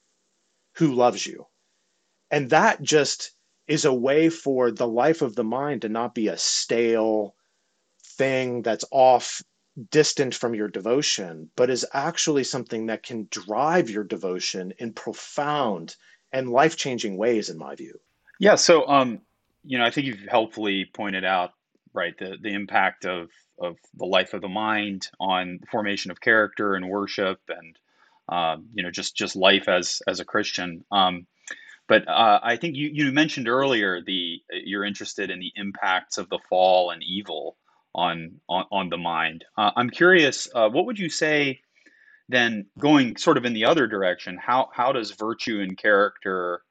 [0.76, 1.46] who loves you.
[2.30, 3.32] And that just
[3.70, 7.36] is a way for the life of the mind to not be a stale
[8.04, 9.40] thing that's off
[9.90, 15.94] distant from your devotion, but is actually something that can drive your devotion in profound
[16.32, 17.98] and life changing ways, in my view.
[18.40, 18.56] Yeah.
[18.56, 19.20] So, um,
[19.64, 21.52] you know, I think you've helpfully pointed out,
[21.94, 23.28] right, the, the impact of
[23.60, 27.76] of the life of the mind on the formation of character and worship and
[28.30, 30.84] um, you know just just life as as a Christian.
[30.90, 31.26] Um,
[31.90, 36.28] but uh, I think you, you mentioned earlier the you're interested in the impacts of
[36.28, 37.56] the fall and evil
[37.96, 39.44] on on, on the mind.
[39.58, 41.60] Uh, I'm curious, uh, what would you say
[42.28, 46.62] then going sort of in the other direction, how how does virtue and character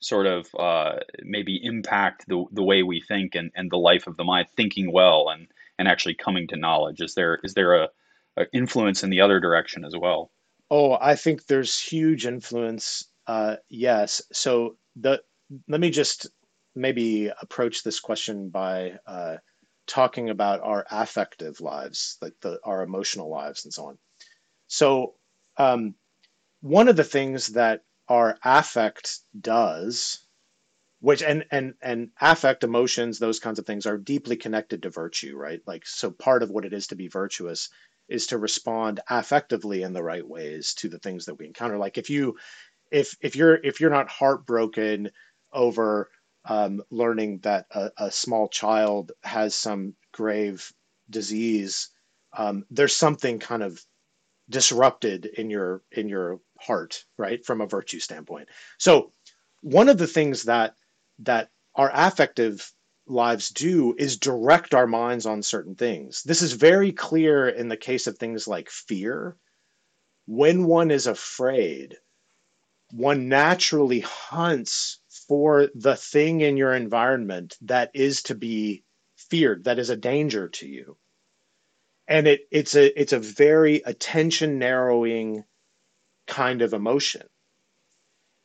[0.00, 4.18] sort of uh, maybe impact the the way we think and, and the life of
[4.18, 7.00] the mind, thinking well and and actually coming to knowledge?
[7.00, 7.88] Is there is there a,
[8.36, 10.30] a influence in the other direction as well?
[10.70, 13.08] Oh, I think there's huge influence.
[13.26, 14.22] Uh, yes.
[14.32, 15.22] So the
[15.68, 16.28] let me just
[16.74, 19.36] maybe approach this question by uh,
[19.86, 23.98] talking about our affective lives, like the our emotional lives and so on.
[24.68, 25.14] So
[25.58, 25.94] um,
[26.60, 30.26] one of the things that our affect does,
[31.00, 35.36] which and and and affect emotions, those kinds of things are deeply connected to virtue,
[35.36, 35.60] right?
[35.66, 37.68] Like so part of what it is to be virtuous
[38.08, 41.78] is to respond affectively in the right ways to the things that we encounter.
[41.78, 42.36] Like if you
[42.90, 45.10] if if you're if you're not heartbroken
[45.52, 46.10] over
[46.48, 50.72] um, learning that a, a, small child has some grave
[51.10, 51.90] disease,
[52.36, 53.84] um, there's something kind of
[54.48, 58.48] disrupted in your in your heart, right, from a virtue standpoint.
[58.78, 59.12] So
[59.62, 60.76] one of the things that
[61.20, 62.72] that our affective
[63.06, 66.22] lives do is direct our minds on certain things.
[66.22, 69.36] This is very clear in the case of things like fear.
[70.26, 71.96] When one is afraid,
[72.92, 78.84] one naturally hunts for the thing in your environment that is to be
[79.16, 80.96] feared, that is a danger to you.
[82.08, 85.44] And it, it's a it's a very attention narrowing
[86.26, 87.22] kind of emotion.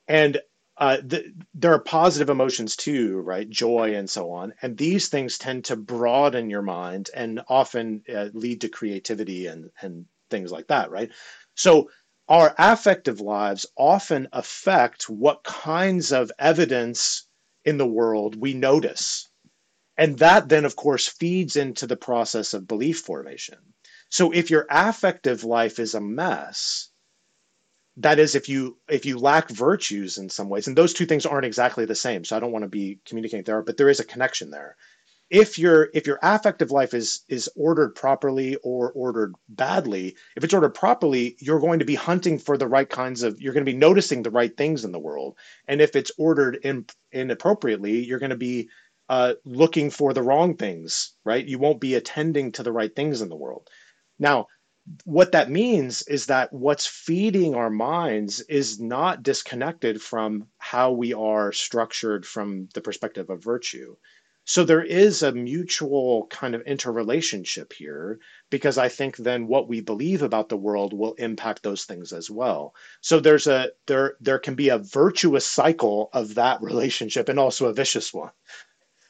[0.07, 0.39] And
[0.77, 3.47] uh, the, there are positive emotions too, right?
[3.49, 4.53] Joy and so on.
[4.61, 9.69] And these things tend to broaden your mind and often uh, lead to creativity and,
[9.81, 11.11] and things like that, right?
[11.55, 11.89] So
[12.31, 17.27] our affective lives often affect what kinds of evidence
[17.65, 19.27] in the world we notice.
[19.97, 23.57] And that then, of course, feeds into the process of belief formation.
[24.07, 26.91] So if your affective life is a mess,
[27.97, 31.25] that is if you if you lack virtues in some ways and those two things
[31.25, 33.99] aren't exactly the same so i don't want to be communicating there but there is
[33.99, 34.77] a connection there
[35.31, 40.53] if your if your affective life is is ordered properly or ordered badly if it's
[40.53, 43.71] ordered properly you're going to be hunting for the right kinds of you're going to
[43.71, 45.37] be noticing the right things in the world.
[45.67, 48.69] And if it's ordered in, inappropriately you're going to be
[49.09, 51.45] uh, looking for the wrong things right?
[51.45, 53.69] You won't be attending to the right things in the world.
[54.19, 54.47] Now
[55.05, 61.13] what that means is that what's feeding our minds is not disconnected from how we
[61.13, 63.95] are structured from the perspective of virtue
[64.43, 69.81] so there is a mutual kind of interrelationship here because I think then what we
[69.81, 72.73] believe about the world will impact those things as well.
[73.01, 77.67] So there's a there there can be a virtuous cycle of that relationship and also
[77.67, 78.31] a vicious one.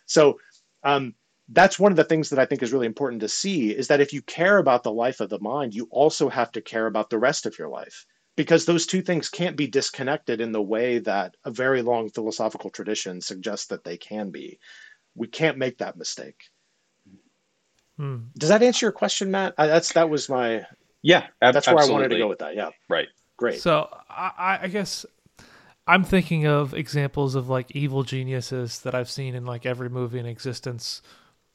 [0.05, 0.39] So
[0.83, 1.15] um,
[1.47, 4.01] that's one of the things that I think is really important to see is that
[4.01, 7.09] if you care about the life of the mind, you also have to care about
[7.09, 10.99] the rest of your life because those two things can't be disconnected in the way
[10.99, 14.59] that a very long philosophical tradition suggests that they can be
[15.15, 16.43] we can't make that mistake.
[17.97, 18.17] Hmm.
[18.37, 19.53] Does that answer your question, Matt?
[19.57, 20.65] I, that's that was my
[21.01, 21.27] yeah.
[21.41, 21.89] Ab- that's where absolutely.
[21.89, 22.55] I wanted to go with that.
[22.55, 22.69] Yeah.
[22.89, 23.07] Right.
[23.37, 23.61] Great.
[23.61, 25.05] So I, I guess
[25.87, 30.19] I'm thinking of examples of like evil geniuses that I've seen in like every movie
[30.19, 31.01] in existence.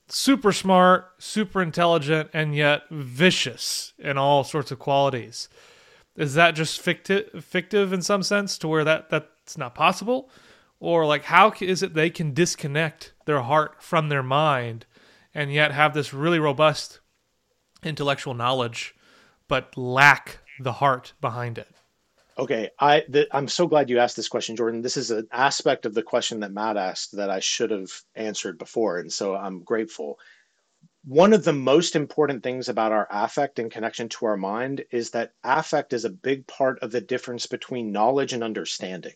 [0.09, 5.49] Super smart, super intelligent, and yet vicious in all sorts of qualities.
[6.16, 10.31] Is that just fictive, fictive in some sense to where that that's not possible?
[10.81, 14.87] Or like how is it they can disconnect their heart from their mind
[15.35, 17.01] and yet have this really robust
[17.83, 18.95] intellectual knowledge
[19.49, 21.69] but lack the heart behind it?
[22.39, 24.83] Okay i th- i'm so glad you asked this question jordan.
[24.83, 28.59] This is an aspect of the question that matt asked that i should have answered
[28.59, 30.19] before and so i'm grateful.
[31.05, 35.11] One of the most important things about our affect in connection to our mind is
[35.11, 39.15] that affect is a big part of the difference between knowledge and understanding.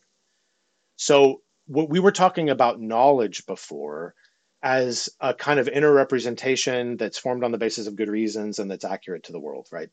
[0.95, 4.15] So we were talking about knowledge before
[4.63, 8.71] as a kind of inner representation that's formed on the basis of good reasons and
[8.71, 9.89] that's accurate to the world, right?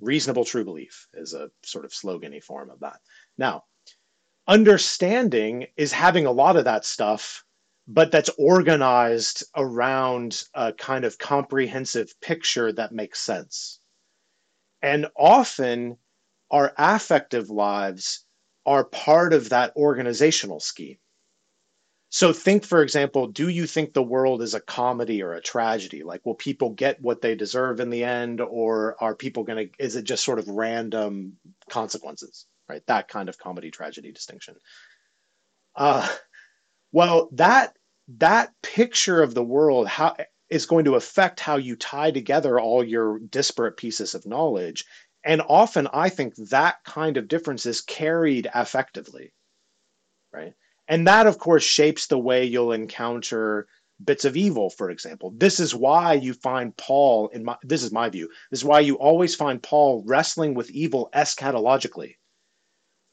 [0.00, 2.98] Reasonable true belief is a sort of slogany form of that.
[3.38, 3.64] Now,
[4.48, 7.44] understanding is having a lot of that stuff,
[7.86, 13.78] but that's organized around a kind of comprehensive picture that makes sense.
[14.82, 15.96] And often
[16.50, 18.24] our affective lives
[18.66, 20.98] are part of that organizational scheme.
[22.14, 26.04] So think, for example, do you think the world is a comedy or a tragedy?
[26.04, 29.74] Like, will people get what they deserve in the end, or are people going to?
[29.84, 32.46] Is it just sort of random consequences?
[32.68, 34.54] Right, that kind of comedy tragedy distinction.
[35.76, 36.08] Uh,
[36.92, 37.76] well, that
[38.18, 40.16] that picture of the world how
[40.50, 44.84] is going to affect how you tie together all your disparate pieces of knowledge
[45.24, 49.32] And often I think that kind of difference is carried affectively,
[50.32, 50.54] right?
[50.88, 53.66] And that, of course, shapes the way you'll encounter
[54.02, 55.32] bits of evil, for example.
[55.36, 58.80] This is why you find Paul, in my, this is my view, this is why
[58.80, 62.16] you always find Paul wrestling with evil eschatologically.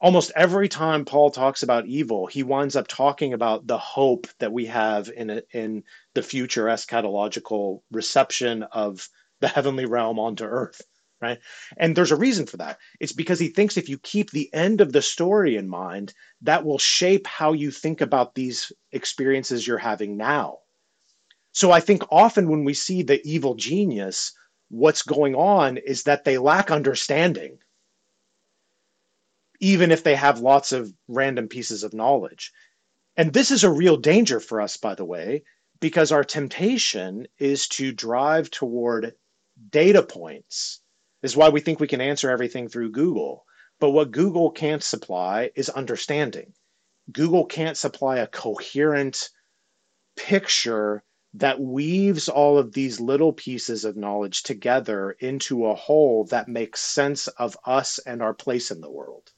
[0.02, 4.52] Almost every time Paul talks about evil, he winds up talking about the hope that
[4.52, 5.84] we have in a, in
[6.16, 9.08] the future eschatological reception of
[9.42, 10.82] the heavenly realm onto earth
[11.22, 11.40] right?
[11.78, 12.80] And there's a reason for that.
[13.00, 16.66] It's because he thinks if you keep the end of the story in mind, that
[16.66, 20.60] will shape how you think about these experiences you're having now.
[21.52, 24.34] So I think often when we see the evil genius,
[24.70, 27.60] what's going on is that they lack understanding,
[29.60, 32.52] even if they have lots of random pieces of knowledge.
[33.18, 35.44] And this is a real danger for us, by the way,
[35.82, 39.14] because our temptation is to drive toward
[39.70, 40.82] data points
[41.22, 43.46] this is why we think we can answer everything through Google.
[43.80, 46.54] But what Google can't supply is understanding.
[47.12, 49.30] Google can't supply a coherent
[50.16, 51.04] picture
[51.36, 56.82] that weaves all of these little pieces of knowledge together into a whole that makes
[56.82, 59.32] sense of us and our place in the world.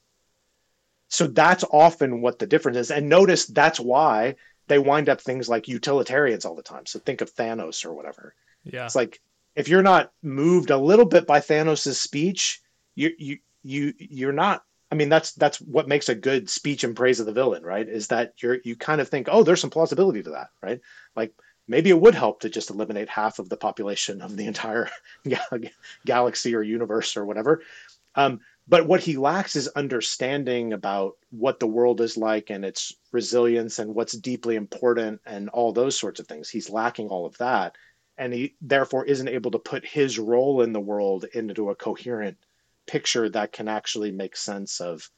[1.08, 2.90] So that's often what the difference is.
[2.90, 4.34] And notice that's why
[4.66, 6.86] they wind up things like utilitarians all the time.
[6.86, 8.34] So think of Thanos or whatever.
[8.64, 8.86] Yeah.
[8.86, 9.20] It's like
[9.56, 12.60] if you're not moved a little bit by Thanos' speech,
[12.94, 14.64] you you you you're not.
[14.90, 17.88] I mean, that's that's what makes a good speech in praise of the villain, right?
[17.88, 20.80] Is that you're you kind of think, oh, there's some plausibility to that, right?
[21.16, 21.32] Like
[21.66, 24.90] maybe it would help to just eliminate half of the population of the entire
[26.06, 27.62] galaxy or universe or whatever.
[28.14, 32.94] Um, but what he lacks is understanding about what the world is like and its
[33.12, 36.48] resilience and what's deeply important and all those sorts of things.
[36.48, 37.76] He's lacking all of that
[38.16, 42.36] and he therefore isn't able to put his role in the world into a coherent
[42.86, 45.08] picture that can actually make sense of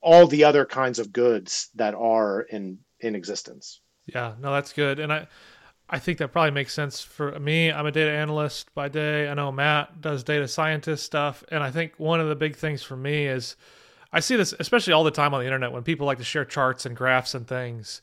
[0.00, 3.80] all the other kinds of goods that are in in existence.
[4.06, 5.28] Yeah, no, that's good, and I
[5.88, 7.70] I think that probably makes sense for me.
[7.70, 9.28] I'm a data analyst by day.
[9.28, 12.82] I know Matt does data scientist stuff, and I think one of the big things
[12.82, 13.56] for me is
[14.12, 16.44] I see this especially all the time on the internet when people like to share
[16.44, 18.00] charts and graphs and things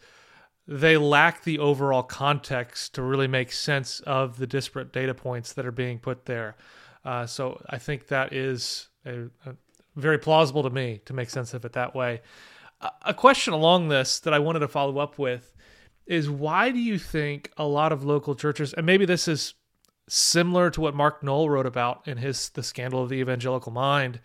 [0.68, 5.66] they lack the overall context to really make sense of the disparate data points that
[5.66, 6.56] are being put there.
[7.04, 9.56] Uh, so I think that is a, a
[9.96, 12.22] very plausible to me to make sense of it that way.
[13.04, 15.54] A question along this that I wanted to follow up with
[16.08, 19.54] is why do you think a lot of local churches, and maybe this is
[20.08, 24.20] similar to what Mark Noll wrote about in his The Scandal of the Evangelical Mind,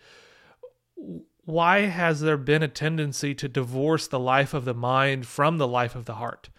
[1.47, 5.67] why has there been a tendency to divorce the life of the mind from the
[5.67, 6.49] life of the heart?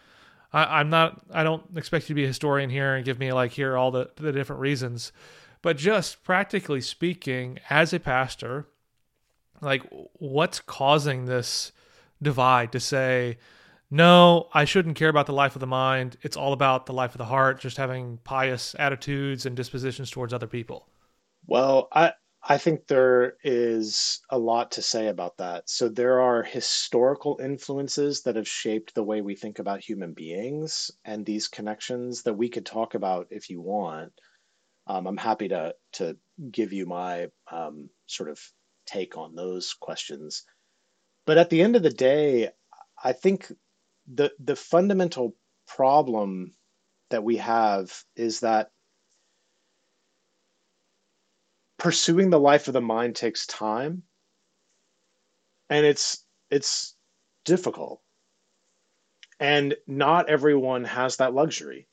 [0.51, 1.21] I, am not.
[1.31, 3.91] I don't expect you to be a historian here and give me like here all
[3.91, 5.13] the the different reasons,
[5.61, 8.67] but just practically speaking, as a pastor,
[9.61, 9.83] like
[10.15, 11.73] what's causing this
[12.23, 13.37] divide to say,
[13.91, 16.17] no, I shouldn't care about the life of the mind.
[16.23, 20.33] It's all about the life of the heart, just having pious attitudes and dispositions towards
[20.33, 20.89] other people.
[21.47, 25.69] Well, I I think there is a lot to say about that.
[25.69, 30.91] So there are historical influences that have shaped the way we think about human beings
[31.05, 34.13] and these connections that we could talk about if you want.
[34.87, 36.17] Um, I'm happy to to
[36.51, 38.41] give you my um, sort of
[38.87, 40.45] take on those questions.
[41.27, 42.51] But at the end of the day,
[43.03, 43.53] I think
[44.07, 45.35] the the fundamental
[45.67, 46.55] problem
[47.11, 48.71] that we have is that
[51.79, 54.03] pursuing the life of the mind takes time
[55.71, 56.97] and it's it's
[57.45, 58.01] difficult.
[59.41, 61.89] And not everyone has that luxury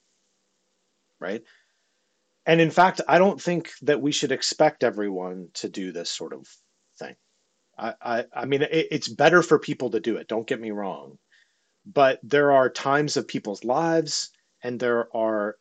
[1.19, 1.43] right?
[2.45, 6.33] And in fact i don't think that we should expect everyone to do this sort
[6.33, 6.47] of
[6.99, 7.15] thing.
[7.77, 10.71] I i, I mean it, it's better for people to do it don't get me
[10.71, 11.17] wrong.
[11.85, 14.31] But there are times of people's lives
[14.63, 15.55] and there are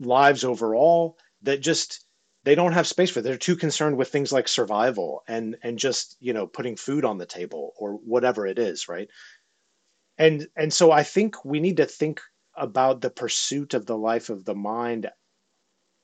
[0.00, 2.04] lives overall that just
[2.48, 3.24] they don't have space for it.
[3.24, 7.18] They're too concerned with things like survival and and just you know putting food on
[7.18, 9.10] the table or whatever it is, right?
[10.16, 12.22] And and so I think we need to think
[12.56, 15.10] about the pursuit of the life of the mind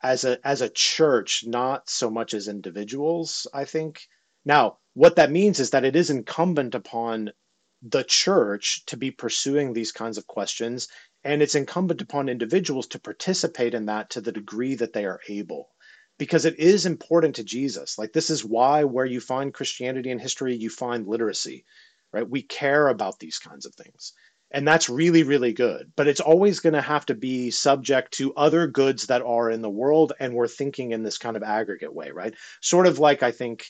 [0.02, 3.46] as a as a church, not so much as individuals.
[3.54, 4.06] I think
[4.44, 7.32] now what that means is that it is incumbent upon
[7.80, 10.88] the church to be pursuing these kinds of questions
[11.24, 15.20] and it's incumbent upon individuals to participate in that to the degree that they are
[15.28, 15.70] able
[16.18, 17.98] because it is important to Jesus.
[17.98, 21.64] Like this is why where you find Christianity in history, you find literacy,
[22.12, 22.28] right?
[22.28, 24.12] We care about these kinds of things.
[24.50, 28.32] and that's really really good but it's always going to have to be subject to
[28.34, 31.92] other goods that are in the world and we're thinking in this kind of aggregate
[31.92, 33.66] way right sort of like i think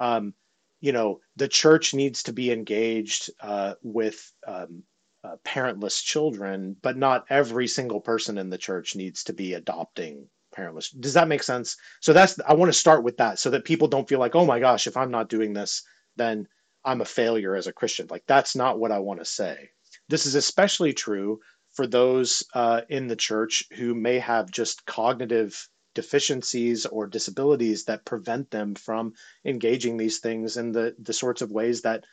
[0.00, 0.32] um,
[0.80, 4.82] you know the church needs to be engaged uh, with um,
[5.24, 10.28] uh, parentless children but not every single person in the church needs to be adopting
[10.58, 11.76] parentless does that make sense?
[12.00, 14.46] So that's i want to start with that so that people don't feel like oh
[14.46, 15.82] my gosh if i'm not doing this
[16.16, 16.46] then
[16.84, 18.06] i'm a failure as a christian.
[18.10, 19.70] Like that's not what i want to say.
[20.08, 21.40] This is especially true
[21.74, 28.04] for those uh, in the church who may have just cognitive deficiencies or disabilities that
[28.04, 29.12] prevent them from
[29.44, 32.04] engaging these things in the, the sorts of ways that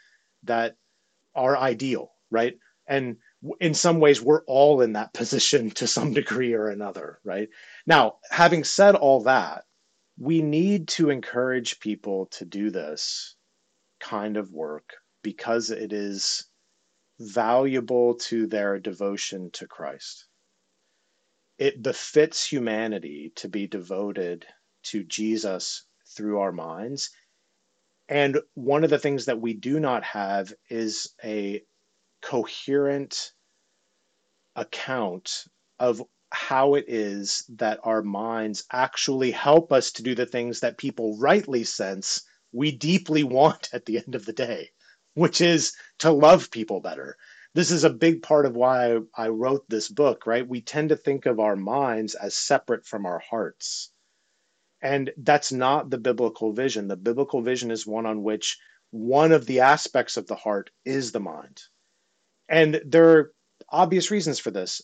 [0.44, 0.76] that
[1.36, 2.58] are ideal, right?
[2.88, 3.18] And
[3.60, 7.50] in some ways, we're all in that position to some degree or another, right?
[7.86, 9.64] Now, having said all that,
[10.18, 13.36] we need to encourage people to do this
[14.00, 16.46] kind of work because it is
[17.20, 20.28] valuable to their devotion to Christ.
[21.58, 24.46] It befits humanity to be devoted
[24.84, 27.10] to Jesus through our minds.
[28.08, 31.64] And one of the things that we do not have is a
[32.26, 33.32] coherent
[34.56, 35.46] account
[35.80, 36.02] of
[36.32, 41.18] how it is that our minds actually help us to do the things that people
[41.18, 44.70] rightly sense we deeply want at the end of the day
[45.16, 47.18] which is to love people better.
[47.54, 50.48] This is a big part of why I, wrote this book, right?
[50.48, 53.92] We tend to think of our minds as separate from our hearts.
[54.82, 56.90] And that's not the biblical vision.
[56.90, 58.58] The biblical vision is one on which
[58.92, 61.62] one of the aspects of the heart is the mind.
[62.50, 63.32] And there are
[63.70, 64.82] obvious reasons for this.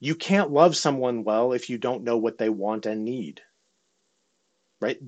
[0.00, 3.40] You can't love someone well if you don't know what they want and need.
[4.80, 4.98] Right?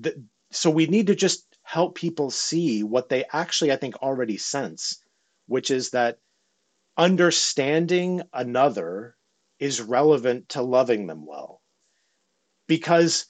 [0.51, 5.01] So we need to just help people see what they actually, I think, already sense,
[5.47, 6.17] which is that
[6.97, 9.17] understanding another
[9.59, 11.61] is relevant to loving them well.
[12.67, 13.25] Because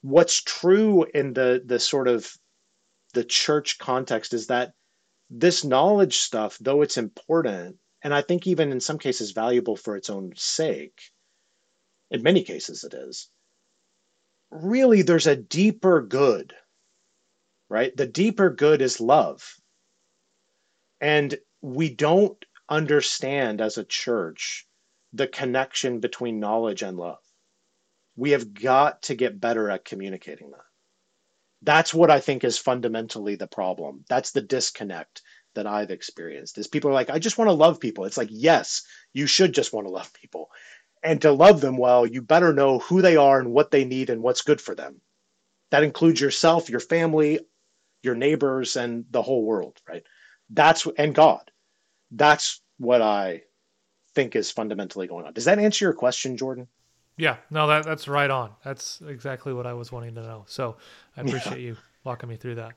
[0.00, 2.32] what's true in the, the sort of
[3.14, 4.72] the church context is that
[5.30, 9.96] this knowledge stuff, though it's important, and I think even in some cases valuable for
[9.96, 11.00] its own sake,
[12.10, 13.28] in many cases it is,
[14.50, 16.54] really there's a deeper good
[17.68, 17.96] right?
[17.96, 19.56] The deeper good is love.
[21.00, 24.66] And we don't understand as a church
[25.12, 27.22] the connection between knowledge and love.
[28.16, 30.67] We have got to get better at communicating that.
[31.62, 34.04] That's what I think is fundamentally the problem.
[34.08, 35.22] That's the disconnect
[35.54, 36.56] that I've experienced.
[36.58, 38.04] Is people are like, I just want to love people.
[38.04, 38.82] It's like, yes,
[39.12, 40.50] you should just want to love people.
[41.02, 44.10] And to love them well, you better know who they are and what they need
[44.10, 45.00] and what's good for them.
[45.70, 47.40] That includes yourself, your family,
[48.02, 50.04] your neighbors and the whole world, right?
[50.50, 51.50] That's and God.
[52.10, 53.42] That's what I
[54.14, 55.34] think is fundamentally going on.
[55.34, 56.68] Does that answer your question, Jordan?
[57.18, 58.52] Yeah, no, that that's right on.
[58.64, 60.44] That's exactly what I was wanting to know.
[60.46, 60.76] So
[61.16, 61.68] I appreciate yeah.
[61.70, 62.74] you walking me through that.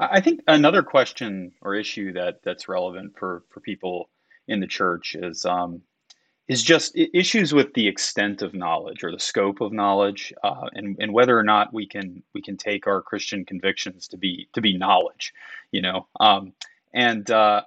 [0.00, 4.08] I think another question or issue that that's relevant for for people
[4.48, 5.82] in the church is um,
[6.48, 10.96] is just issues with the extent of knowledge or the scope of knowledge, uh, and
[10.98, 14.62] and whether or not we can we can take our Christian convictions to be to
[14.62, 15.34] be knowledge,
[15.72, 16.06] you know.
[16.20, 16.54] Um,
[16.94, 17.62] and uh,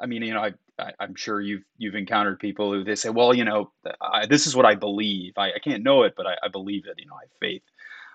[0.00, 3.10] I mean, you know, I, I am sure you've you've encountered people who they say,
[3.10, 3.70] well, you know,
[4.00, 5.34] I, this is what I believe.
[5.36, 6.94] I, I can't know it, but I, I believe it.
[6.98, 7.62] You know, I have faith,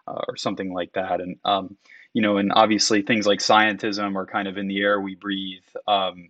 [0.07, 1.22] uh, or something like that.
[1.22, 1.78] And um,
[2.14, 5.64] you know, and obviously things like scientism are kind of in the air we breathe.
[5.88, 6.30] Um,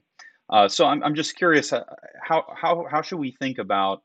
[0.50, 1.84] uh, so I'm, I'm just curious, uh,
[2.22, 4.04] how, how, how should we think about,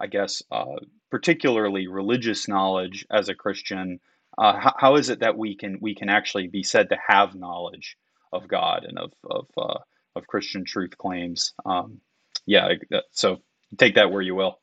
[0.00, 0.76] I guess, uh,
[1.10, 4.00] particularly religious knowledge as a Christian?
[4.36, 7.34] Uh, how, how is it that we can we can actually be said to have
[7.34, 7.96] knowledge
[8.32, 9.78] of God and of of, uh,
[10.18, 11.54] of Christian truth claims?
[11.64, 12.00] Um,
[12.44, 12.68] yeah,
[13.12, 13.38] so
[13.78, 14.60] take that where you will.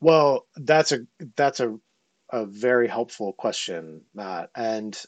[0.00, 1.00] Well, that's a
[1.36, 1.78] that's a
[2.30, 5.00] a very helpful question, Matt, and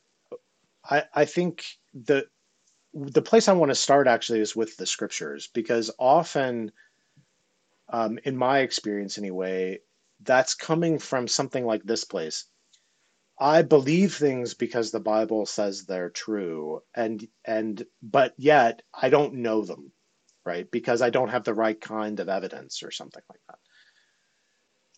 [0.88, 2.26] I I think the
[2.92, 6.72] the place I want to start actually is with the scriptures because often,
[7.88, 9.78] um, in my experience anyway,
[10.22, 12.46] that's coming from something like this place.
[13.40, 19.36] I believe things because the Bible says they're true, and and but yet I don't
[19.36, 19.92] know them,
[20.46, 20.70] right?
[20.70, 23.58] Because I don't have the right kind of evidence or something like that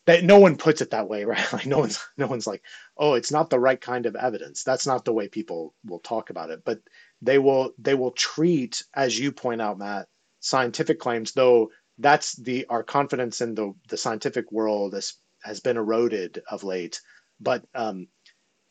[0.07, 1.53] that no one puts it that way, right?
[1.53, 2.63] Like no one's no one's like,
[2.97, 4.63] oh, it's not the right kind of evidence.
[4.65, 6.63] That's not the way people will talk about it.
[6.65, 6.81] But
[7.21, 10.09] they will they will treat, as you point out, Matt,
[10.41, 15.15] scientific claims, though that's the our confidence in the the scientific world has
[15.45, 17.01] has been eroded of late.
[17.41, 18.09] But um,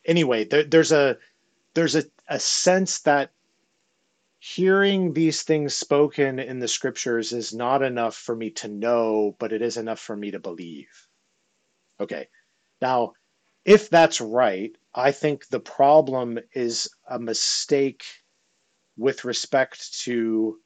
[0.05, 1.17] anyway, there, there's a
[1.73, 3.31] there's a, a sense that
[4.39, 9.53] hearing these things spoken in the scriptures is not enough for me to know, but
[9.53, 11.07] it is enough for me to believe.
[11.99, 12.27] Okay.
[12.81, 13.13] Now,
[13.65, 18.03] if that's right, I think the problem is a mistake
[18.97, 20.57] with respect to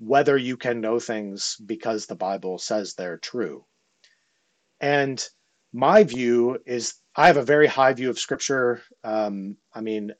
[0.00, 3.64] whether you can know things because the Bible says they're true.
[4.80, 5.24] And
[5.72, 8.82] my view is I have a very high view of Scripture.
[9.04, 10.12] Um, I mean,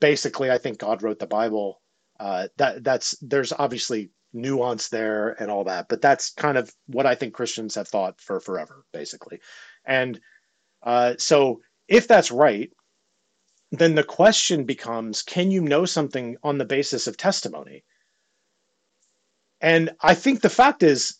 [0.00, 1.80] basically, I think God wrote the Bible.
[2.18, 7.06] Uh, that that's there's obviously nuance there and all that, but that's kind of what
[7.06, 9.40] I think Christians have thought for forever, basically.
[9.84, 10.20] And
[10.82, 12.70] uh, so, if that's right,
[13.72, 17.84] then the question becomes: Can you know something on the basis of testimony?
[19.60, 21.16] And I think the fact is,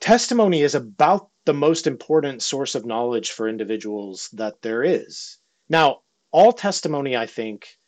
[0.00, 5.38] testimony is about the most important source of knowledge for individuals that there is.
[5.68, 7.78] Now, all testimony, I think,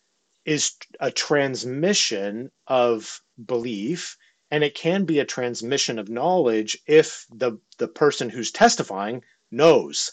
[0.45, 4.17] is a transmission of belief,
[4.51, 10.13] and it can be a transmission of knowledge if the, the person who's testifying knows,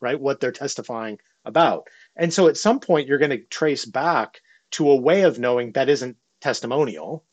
[0.00, 1.88] right, what they're testifying about.
[2.16, 4.40] And so at some point, you're going to trace back
[4.72, 7.24] to a way of knowing that isn't testimonial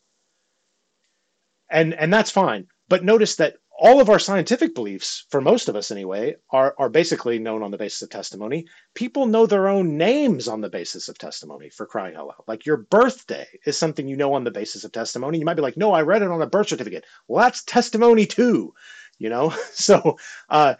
[1.72, 2.68] and and that's fine.
[2.88, 6.88] But notice that all of our scientific beliefs, for most of us anyway, are, are
[6.88, 8.64] basically known on the basis of testimony.
[8.94, 12.44] People know their own names on the basis of testimony, for crying out loud.
[12.46, 15.38] Like your birthday is something you know on the basis of testimony.
[15.38, 17.04] You might be like, no, I read it on a birth certificate.
[17.26, 18.72] Well, that's testimony too,
[19.18, 19.52] you know?
[19.72, 20.16] So
[20.48, 20.76] uh,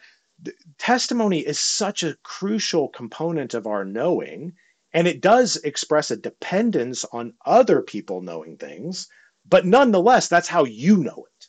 [0.78, 4.52] testimony is such a crucial component of our knowing,
[4.94, 9.08] and it does express a dependence on other people knowing things
[9.48, 11.48] but nonetheless, that's how you know it.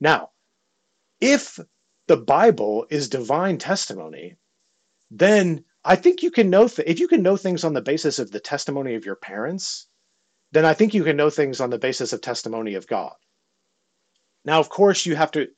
[0.00, 0.30] Now,
[1.20, 1.60] if
[2.08, 4.36] the Bible is divine testimony,
[5.10, 8.18] then I think you can know th- if you can know things on the basis
[8.18, 9.88] of the testimony of your parents,
[10.52, 13.14] then I think you can know things on the basis of testimony of God.
[14.44, 15.48] Now, of course, you have to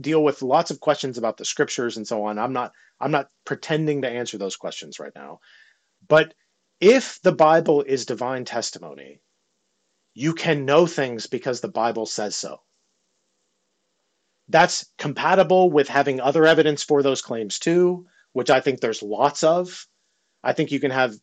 [0.00, 2.38] deal with lots of questions about the scriptures and so on.
[2.38, 5.40] I'm not I'm not pretending to answer those questions right now.
[6.08, 6.34] But
[6.80, 9.20] if the Bible is divine testimony,
[10.14, 12.58] you can know things because the Bible says so.
[14.50, 19.44] That's compatible with having other evidence for those claims too, which I think there's lots
[19.44, 19.86] of.
[20.42, 21.14] I think you can have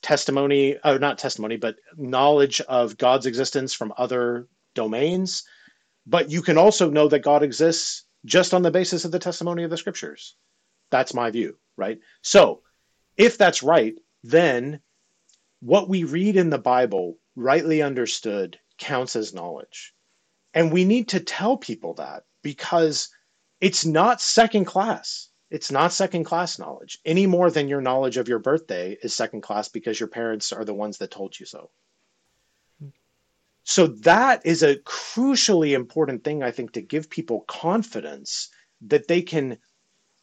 [0.00, 5.44] testimony, or not testimony, but knowledge of God's existence from other domains.
[6.06, 9.64] But you can also know that God exists just on the basis of the testimony
[9.64, 10.36] of the scriptures.
[10.90, 11.98] That's my view, right?
[12.22, 12.62] So,
[13.18, 14.80] if that's right, then
[15.60, 19.92] what we read in the Bible rightly understood, counts as knowledge.
[20.54, 23.08] And we need to tell people that because
[23.60, 25.30] it's not second class.
[25.50, 29.40] It's not second class knowledge any more than your knowledge of your birthday is second
[29.40, 31.70] class because your parents are the ones that told you so.
[33.66, 38.50] So, that is a crucially important thing, I think, to give people confidence
[38.82, 39.56] that they can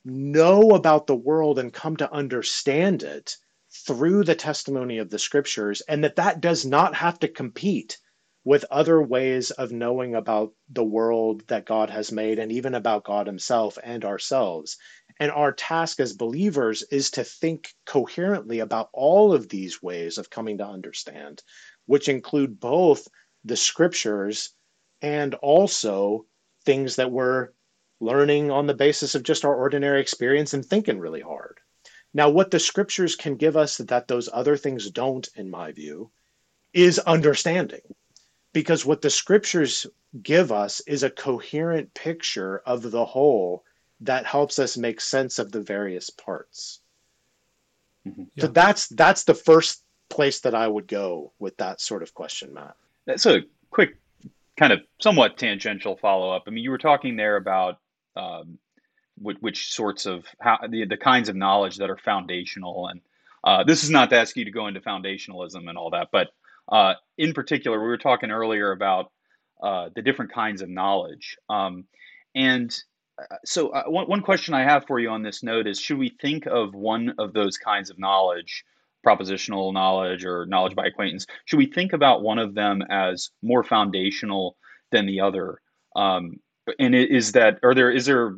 [0.06, 3.38] know about the world and come to understand it
[3.72, 7.98] through the testimony of the scriptures and that that does not have to compete
[8.44, 13.04] with other ways of knowing about the world that God has made and even about
[13.04, 14.78] God himself and ourselves.
[15.20, 20.32] And our task as believers is to think coherently about all of these ways of
[20.32, 21.44] coming to understand,
[21.86, 23.08] which include both
[23.44, 24.54] the scriptures
[25.02, 26.26] and also
[26.66, 27.50] things that we're
[28.00, 31.60] learning on the basis of just our ordinary experience and thinking really hard.
[32.14, 36.12] Now, what the scriptures can give us that those other things don't, in my view,
[36.74, 37.82] is understanding.
[38.54, 39.88] Because what the scriptures
[40.22, 43.64] give us is a coherent picture of the whole
[44.02, 46.82] that helps us make sense of the various parts.
[48.08, 48.24] Mm-hmm.
[48.36, 48.46] Yeah.
[48.46, 52.54] So that's that's the first place that I would go with that sort of question,
[52.54, 52.76] Matt.
[53.06, 53.98] That's a quick,
[54.58, 56.44] kind of somewhat tangential follow up.
[56.48, 57.78] I mean, you were talking there about
[58.16, 58.58] um,
[59.22, 63.02] which, which sorts of how the, the kinds of knowledge that are foundational and
[63.44, 66.30] uh, this is not to ask you to go into foundationalism and all that but
[66.72, 69.12] uh, in particular we were talking earlier about
[69.62, 71.86] uh, the different kinds of knowledge um,
[72.36, 72.76] and
[73.20, 75.98] uh, so uh, one, one question i have for you on this note is should
[75.98, 78.64] we think of one of those kinds of knowledge
[79.06, 83.64] propositional knowledge or knowledge by acquaintance should we think about one of them as more
[83.64, 84.56] foundational
[84.92, 85.60] than the other
[85.96, 86.40] um,
[86.80, 88.36] and is that are there is there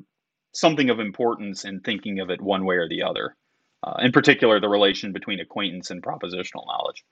[0.54, 3.36] something of importance in thinking of it one way or the other.
[3.84, 7.04] Uh, in particular, the relation between acquaintance and propositional knowledge.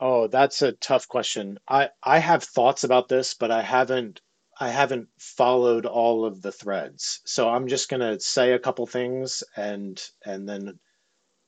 [0.00, 1.58] Oh, that's a tough question.
[1.68, 4.20] I I have thoughts about this, but I haven't
[4.60, 7.20] I haven't followed all of the threads.
[7.26, 10.78] So I'm just going to say a couple things and and then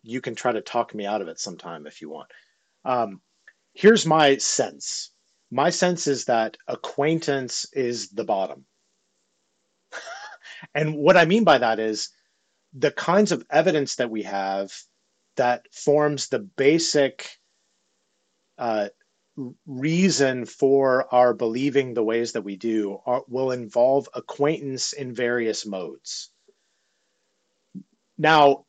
[0.02, 2.30] you can try to talk me out of it sometime if you want.
[2.84, 3.20] Um,
[3.74, 5.10] here's my sense,
[5.50, 8.66] my sense is that acquaintance is the bottom.
[10.74, 12.10] and what I mean by that is
[12.72, 14.72] the kinds of evidence that we have
[15.36, 17.28] that forms the basic
[18.58, 18.88] uh,
[19.66, 25.66] reason for our believing the ways that we do are, will involve acquaintance in various
[25.66, 26.30] modes.
[28.18, 28.64] Now,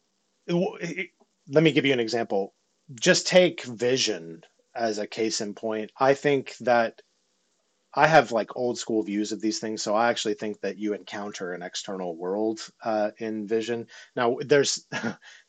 [0.48, 2.54] let me give you an example.
[3.00, 4.42] Just take vision
[4.76, 5.92] as a case in point.
[5.98, 7.02] I think that
[7.94, 10.94] I have like old school views of these things, so I actually think that you
[10.94, 13.88] encounter an external world uh, in vision.
[14.16, 14.86] Now, there's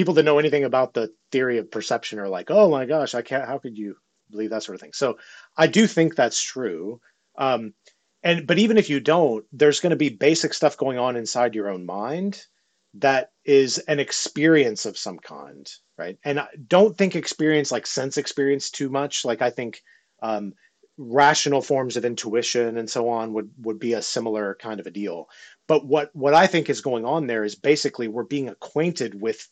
[0.00, 3.20] people that know anything about the theory of perception are like, "Oh my gosh, I
[3.20, 3.44] can't.
[3.44, 3.96] How could you
[4.30, 5.18] believe that sort of thing?" So
[5.58, 7.02] I do think that's true.
[7.36, 7.74] Um,
[8.22, 11.54] and but even if you don't, there's going to be basic stuff going on inside
[11.54, 12.46] your own mind
[12.94, 16.16] that is an experience of some kind, right?
[16.24, 19.26] And I don't think experience like sense experience too much.
[19.26, 19.82] Like I think
[20.22, 20.54] um,
[20.96, 24.90] rational forms of intuition and so on would would be a similar kind of a
[24.90, 25.28] deal.
[25.68, 29.46] But what what I think is going on there is basically we're being acquainted with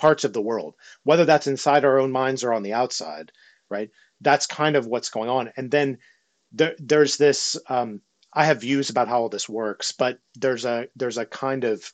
[0.00, 0.74] parts of the world,
[1.04, 3.30] whether that's inside our own minds or on the outside,
[3.68, 3.90] right?
[4.20, 5.52] That's kind of what's going on.
[5.56, 5.98] And then
[6.52, 7.56] there, there's this.
[7.68, 8.00] Um,
[8.32, 11.92] I have views about how all this works, but there's a there's a kind of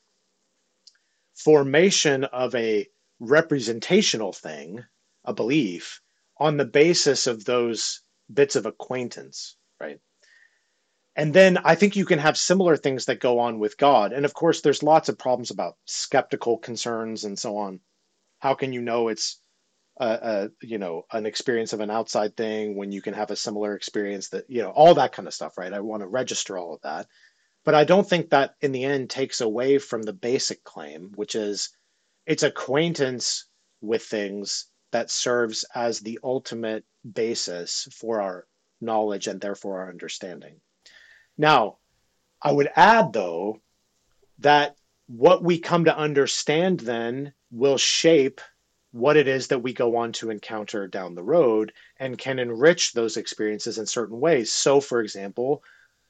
[1.34, 2.86] formation of a
[3.20, 4.84] representational thing,
[5.24, 6.00] a belief,
[6.38, 8.02] on the basis of those
[8.32, 10.00] bits of acquaintance, right?
[11.16, 14.12] And then I think you can have similar things that go on with God.
[14.12, 17.80] And of course, there's lots of problems about skeptical concerns and so on.
[18.46, 19.40] How can you know it's
[19.98, 23.42] a, a, you know an experience of an outside thing when you can have a
[23.46, 25.72] similar experience that you know all that kind of stuff, right?
[25.72, 27.08] I want to register all of that.
[27.64, 31.34] But I don't think that in the end takes away from the basic claim, which
[31.34, 31.70] is
[32.24, 33.46] it's acquaintance
[33.80, 36.84] with things that serves as the ultimate
[37.20, 38.46] basis for our
[38.80, 40.60] knowledge and therefore our understanding.
[41.36, 41.78] Now,
[42.40, 43.60] I would add, though,
[44.38, 44.76] that
[45.08, 48.40] what we come to understand then will shape
[48.92, 52.92] what it is that we go on to encounter down the road and can enrich
[52.92, 54.52] those experiences in certain ways.
[54.52, 55.62] So, for example,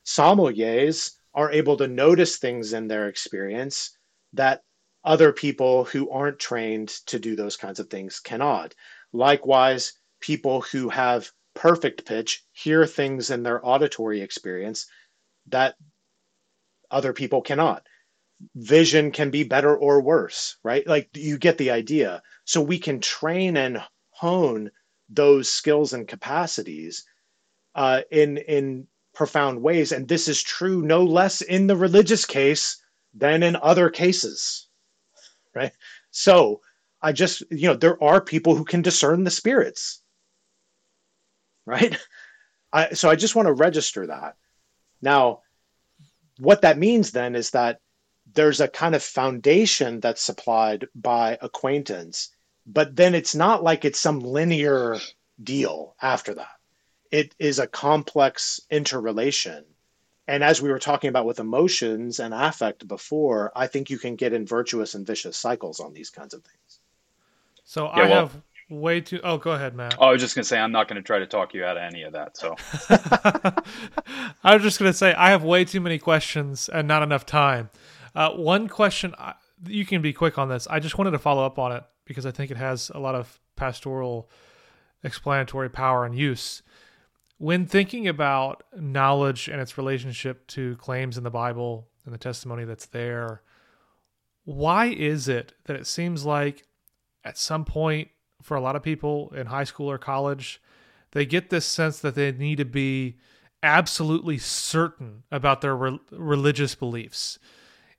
[0.04, 3.96] sommeliers are able to notice things in their experience
[4.32, 4.62] that
[5.04, 8.74] other people who aren't trained to do those kinds of things cannot.
[9.12, 14.86] Likewise, people who have perfect pitch hear things in their auditory experience
[15.46, 15.76] that
[16.90, 17.86] other people cannot.
[18.54, 20.86] Vision can be better or worse, right?
[20.86, 22.22] Like you get the idea.
[22.44, 24.70] So we can train and hone
[25.08, 27.04] those skills and capacities
[27.74, 29.92] uh, in in profound ways.
[29.92, 32.82] And this is true no less in the religious case
[33.14, 34.68] than in other cases.
[35.54, 35.72] Right.
[36.10, 36.60] So
[37.00, 40.02] I just, you know, there are people who can discern the spirits.
[41.64, 41.96] Right.
[42.72, 44.36] I, so I just want to register that.
[45.00, 45.40] Now,
[46.38, 47.80] what that means then is that
[48.36, 52.30] there's a kind of foundation that's supplied by acquaintance,
[52.66, 54.98] but then it's not like it's some linear
[55.42, 56.56] deal after that
[57.10, 59.64] it is a complex interrelation.
[60.28, 64.16] And as we were talking about with emotions and affect before, I think you can
[64.16, 66.80] get in virtuous and vicious cycles on these kinds of things.
[67.64, 69.20] So yeah, I well, have way too.
[69.22, 69.96] Oh, go ahead, Matt.
[69.98, 71.64] Oh, I was just going to say I'm not going to try to talk you
[71.64, 72.36] out of any of that.
[72.36, 72.56] So
[74.44, 77.24] I was just going to say I have way too many questions and not enough
[77.24, 77.70] time.
[78.16, 79.14] Uh, one question,
[79.66, 80.66] you can be quick on this.
[80.68, 83.14] I just wanted to follow up on it because I think it has a lot
[83.14, 84.30] of pastoral
[85.04, 86.62] explanatory power and use.
[87.36, 92.64] When thinking about knowledge and its relationship to claims in the Bible and the testimony
[92.64, 93.42] that's there,
[94.44, 96.64] why is it that it seems like
[97.22, 98.08] at some point
[98.40, 100.62] for a lot of people in high school or college,
[101.10, 103.18] they get this sense that they need to be
[103.62, 107.38] absolutely certain about their re- religious beliefs.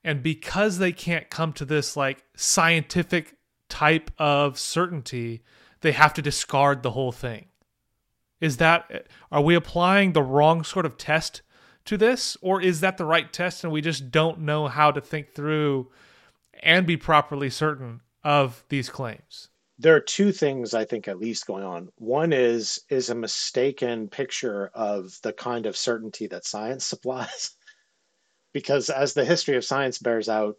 [0.08, 3.36] And because they can't come to this like scientific
[3.68, 5.42] type of certainty,
[5.82, 7.48] they have to discard the whole thing.
[8.40, 11.42] Is that are we applying the wrong sort of test
[11.84, 15.02] to this or is that the right test and we just don't know how to
[15.02, 15.92] think through
[16.64, 19.50] and be properly certain of these claims?
[19.78, 21.90] There are two things I think at least going on.
[21.98, 27.57] One is is a mistaken picture of the kind of certainty that science supplies.
[28.54, 30.58] Because as the history of science bears out,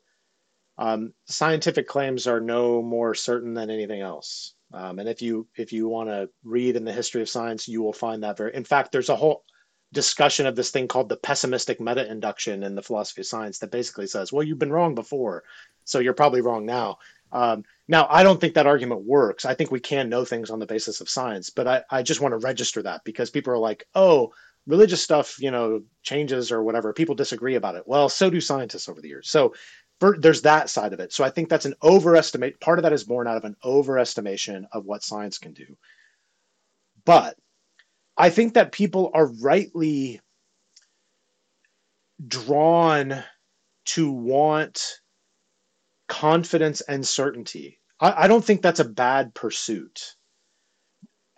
[0.79, 4.55] um, scientific claims are no more certain than anything else.
[4.73, 7.83] Um, and if you if you want to read in the history of science, you
[7.83, 8.55] will find that very.
[8.55, 9.45] In fact, there's a whole
[9.93, 13.71] discussion of this thing called the pessimistic meta induction in the philosophy of science that
[13.71, 15.45] basically says, well, you've been wrong before,
[15.85, 16.99] so you're probably wrong now.
[17.33, 19.45] Um, now, I don't think that argument works.
[19.45, 22.21] I think we can know things on the basis of science, but I, I just
[22.21, 24.33] want to register that because people are like, oh,
[24.69, 26.93] religious stuff, you know, changes or whatever.
[26.93, 27.83] People disagree about it.
[27.87, 29.29] Well, so do scientists over the years.
[29.29, 29.55] So
[30.01, 31.13] there's that side of it.
[31.13, 32.61] So I think that's an overestimate.
[32.61, 35.77] Part of that is born out of an overestimation of what science can do.
[37.05, 37.37] But
[38.17, 40.21] I think that people are rightly
[42.27, 43.25] drawn
[43.87, 45.01] to want
[46.09, 47.81] confidence and certainty.
[48.01, 50.17] I, I, don't think that's a bad pursuit.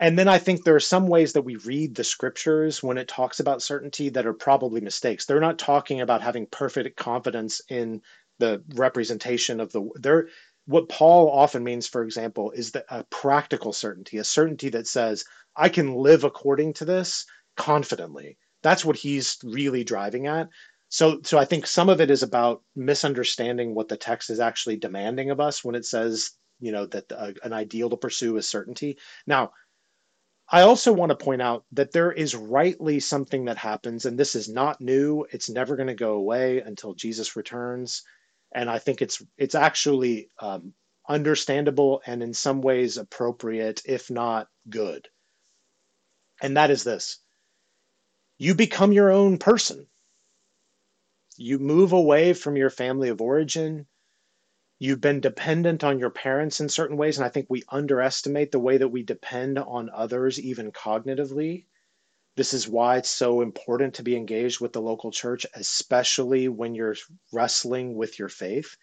[0.00, 3.06] And then I think there are some ways that we read the scriptures when it
[3.06, 5.26] talks about certainty that are probably mistakes.
[5.26, 8.00] They're not talking about having perfect confidence in
[8.38, 10.28] the representation of the there
[10.66, 15.24] what Paul often means, for example, is that a practical certainty, a certainty that says,
[15.56, 17.26] I can live according to this
[17.56, 18.38] confidently.
[18.62, 20.48] That's what he's really driving at.
[20.88, 24.76] So, so I think some of it is about misunderstanding what the text is actually
[24.76, 28.46] demanding of us when it says, you know, that uh, an ideal to pursue is
[28.46, 28.98] certainty.
[29.26, 29.52] Now,
[30.50, 34.34] I also want to point out that there is rightly something that happens, and this
[34.34, 35.26] is not new.
[35.30, 38.02] It's never going to go away until Jesus returns,
[38.52, 40.74] and I think it's it's actually um,
[41.08, 45.08] understandable and in some ways appropriate, if not good.
[46.42, 47.18] And that is this:
[48.38, 49.86] you become your own person
[51.40, 53.86] you move away from your family of origin.
[54.80, 57.18] You've been dependent on your parents in certain ways.
[57.18, 61.66] And I think we underestimate the way that we depend on others, even cognitively.
[62.36, 66.74] This is why it's so important to be engaged with the local church, especially when
[66.74, 66.96] you're
[67.30, 68.74] wrestling with your faith.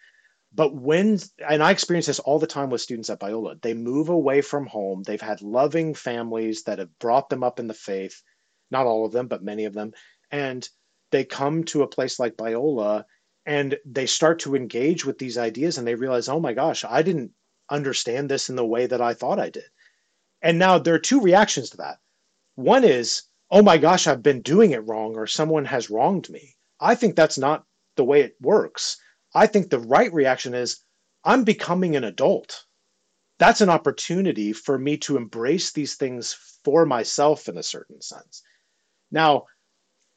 [0.54, 4.08] But when, and I experience this all the time with students at Biola, they move
[4.08, 5.02] away from home.
[5.02, 8.22] They've had loving families that have brought them up in the faith,
[8.70, 9.92] not all of them, but many of them.
[10.30, 10.66] And
[11.10, 13.04] they come to a place like Biola
[13.48, 17.00] and they start to engage with these ideas and they realize, oh my gosh, I
[17.00, 17.32] didn't
[17.70, 19.64] understand this in the way that I thought I did.
[20.42, 21.96] And now there are two reactions to that.
[22.56, 26.56] One is, oh my gosh, I've been doing it wrong or someone has wronged me.
[26.78, 27.64] I think that's not
[27.96, 28.98] the way it works.
[29.34, 30.84] I think the right reaction is,
[31.24, 32.66] I'm becoming an adult.
[33.38, 38.42] That's an opportunity for me to embrace these things for myself in a certain sense.
[39.10, 39.46] Now,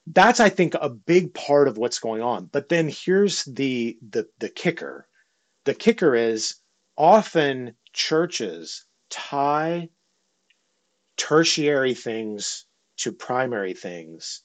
[0.08, 2.46] that's I think a big part of what's going on.
[2.46, 5.08] But then here's the the the kicker.
[5.66, 6.56] The kicker is
[6.98, 9.90] often churches tie
[11.18, 12.66] tertiary things
[12.98, 14.42] to primary things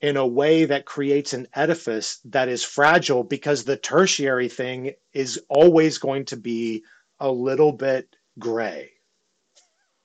[0.00, 5.40] in a way that creates an edifice that is fragile because the tertiary thing is
[5.48, 6.82] always going to be
[7.20, 8.90] a little bit gray.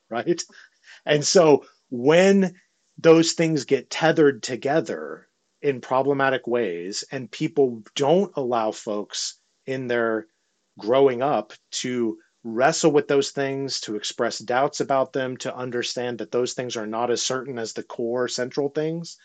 [0.09, 0.43] Right?
[1.05, 2.53] And so when
[3.01, 5.27] those things get tethered together
[5.61, 10.27] in problematic ways and people don't allow folks in their
[10.79, 16.31] growing up to wrestle with those things to express doubts about them to understand that
[16.31, 19.17] those things are not as certain as the core central things.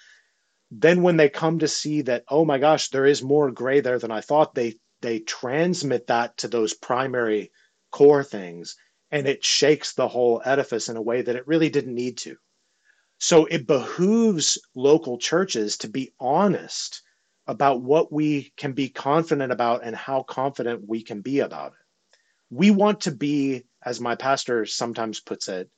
[0.70, 3.98] Then when they come to see that oh my gosh there is more gray there
[3.98, 7.52] than i thought they they transmit that to those primary
[7.92, 8.76] core things
[9.10, 12.36] and it shakes the whole edifice in a way that it really didn't need to
[13.18, 17.02] so it behooves local churches to be honest
[17.46, 21.78] about what we can be confident about and how confident we can be about it.
[22.50, 25.70] We want to be, as my pastor sometimes puts it,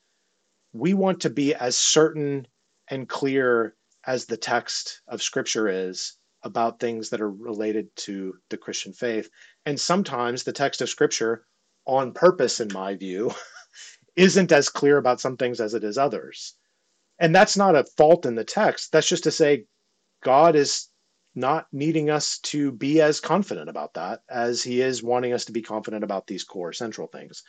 [0.73, 2.47] we want to be as certain
[2.89, 3.75] and clear
[4.07, 6.15] as the text of scripture is
[6.45, 9.29] about things that are related to the Christian faith.
[9.67, 11.45] And sometimes the text of scripture,
[11.87, 13.33] on purpose, in my view,
[14.17, 16.55] isn't as clear about some things as it is others.
[17.19, 18.93] And that's not a fault in the text.
[18.93, 19.65] That's just to say
[20.23, 20.89] God is
[21.35, 25.53] not needing us to be as confident about that as he is wanting us to
[25.53, 27.43] be confident about these core central things.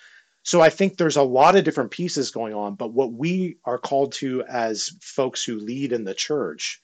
[0.43, 3.78] So I think there's a lot of different pieces going on, but what we are
[3.78, 6.80] called to as folks who lead in the church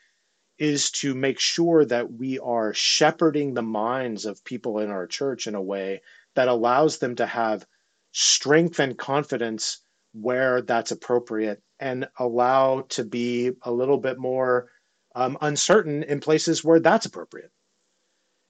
[0.58, 5.48] is to make sure that we are shepherding the minds of people in our church
[5.48, 6.02] in a way
[6.36, 7.66] that allows them to have
[8.12, 9.82] strength and confidence
[10.20, 14.70] where that's appropriate and allow to be a little bit more
[15.14, 17.52] um, uncertain in places where that's appropriate.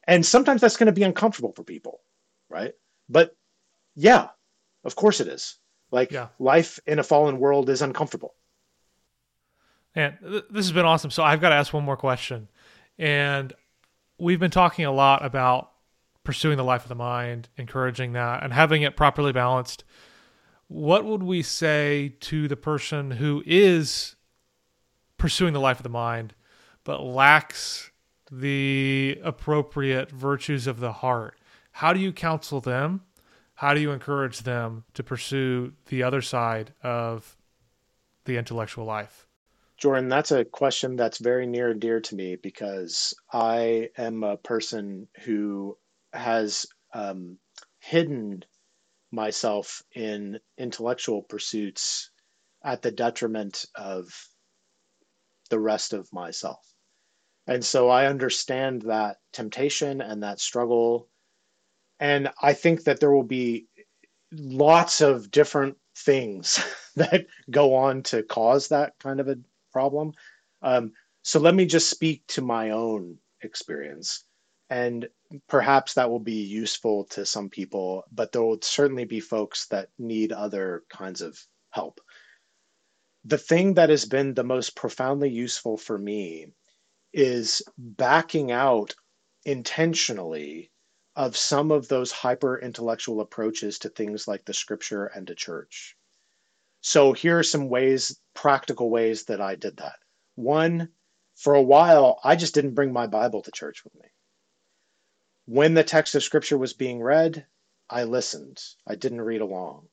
[0.08, 2.02] And sometimes that's going to be uncomfortable for people,
[2.50, 2.74] right?
[3.10, 3.36] But
[3.96, 4.30] yeah,
[4.84, 5.58] of course it is.
[5.92, 6.28] Like yeah.
[6.40, 8.36] life in a fallen world is uncomfortable.
[9.96, 11.12] And th- this has been awesome.
[11.12, 12.48] So I've got to ask one more question.
[12.98, 13.54] And
[14.20, 15.72] we've been talking a lot about
[16.24, 19.84] pursuing the life of the mind, encouraging that, and having it properly balanced
[20.68, 24.16] what would we say to the person who is
[25.18, 26.34] pursuing the life of the mind
[26.84, 27.92] but lacks
[28.32, 31.38] the appropriate virtues of the heart?
[31.72, 33.02] How do you counsel them
[33.56, 37.38] how do you encourage them to pursue the other side of
[38.26, 39.28] the intellectual life?
[39.78, 44.38] Jordan, that's a question that's very near and dear to me because I am a
[44.38, 45.78] person who
[46.14, 47.38] has um,
[47.80, 48.44] hidden
[49.16, 52.12] myself in intellectual pursuits
[52.64, 54.08] at the detriment of
[55.50, 56.60] the rest of myself.
[57.48, 61.10] And so I understand that temptation and that struggle.
[62.00, 63.68] And I think that there will be
[64.32, 66.60] lots of different things
[66.96, 69.38] that go on to cause that kind of a
[69.72, 70.14] problem.
[70.62, 70.92] Um,
[71.24, 74.25] so let me just speak to my own experience.
[74.70, 75.08] And
[75.48, 79.90] perhaps that will be useful to some people, but there will certainly be folks that
[80.00, 81.40] need other kinds of
[81.70, 82.02] help.
[83.26, 86.48] The thing that has been the most profoundly useful for me
[87.14, 88.96] is backing out
[89.46, 90.72] intentionally
[91.16, 95.96] of some of those hyper intellectual approaches to things like the scripture and to church.
[96.82, 99.96] So here are some ways, practical ways that I did that.
[100.36, 100.90] One,
[101.36, 104.08] for a while, I just didn't bring my Bible to church with me.
[105.46, 107.46] When the text of scripture was being read,
[107.90, 108.64] I listened.
[108.88, 109.88] I didn't read along.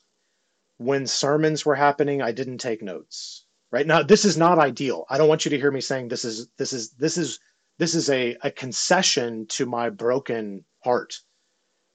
[0.79, 3.45] When sermons were happening, I didn't take notes.
[3.71, 3.87] Right?
[3.87, 5.07] Now this is not ideal.
[5.09, 7.39] I don't want you to hear me saying this is this is this is
[7.79, 11.21] this is a, a concession to my broken heart.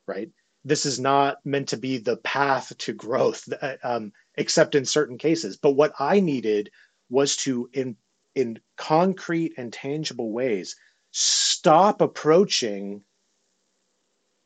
[0.08, 0.30] Right?
[0.64, 5.18] This is not meant to be the path to growth uh, um, except in certain
[5.18, 5.58] cases.
[5.58, 6.70] But what i needed
[7.10, 7.96] was to in
[8.36, 10.76] in concrete and tangible ways
[11.12, 13.04] stop approaching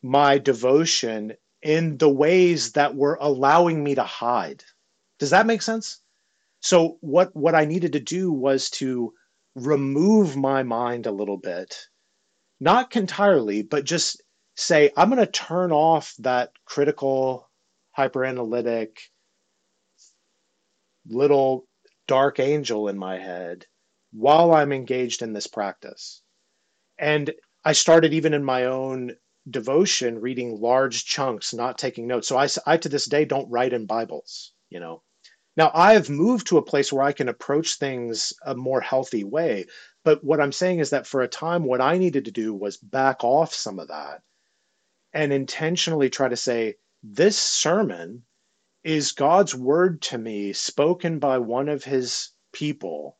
[0.02, 4.64] my devotion in the ways that were allowing me to hide
[5.20, 6.02] does that make sense
[6.62, 9.14] so what what I needed to do was to
[9.56, 11.88] remove my mind a little bit,
[12.60, 14.22] not entirely, but just
[14.56, 17.50] say I'm going to turn off that critical,
[17.98, 19.00] hyperanalytic,
[21.08, 21.68] little
[22.08, 23.66] dark angel in my head
[24.12, 26.22] while I'm engaged in this practice.
[27.00, 27.34] And
[27.66, 29.16] I started even in my own
[29.50, 32.28] devotion reading large chunks, not taking notes.
[32.28, 35.02] So I, I to this day don't write in Bibles, you know.
[35.58, 39.66] Now, I've moved to a place where I can approach things a more healthy way.
[40.06, 42.78] But what I'm saying is that for a time, what I needed to do was
[42.78, 44.22] back off some of that
[45.14, 48.24] and intentionally try to say, this sermon
[48.84, 53.18] is God's word to me, spoken by one of his people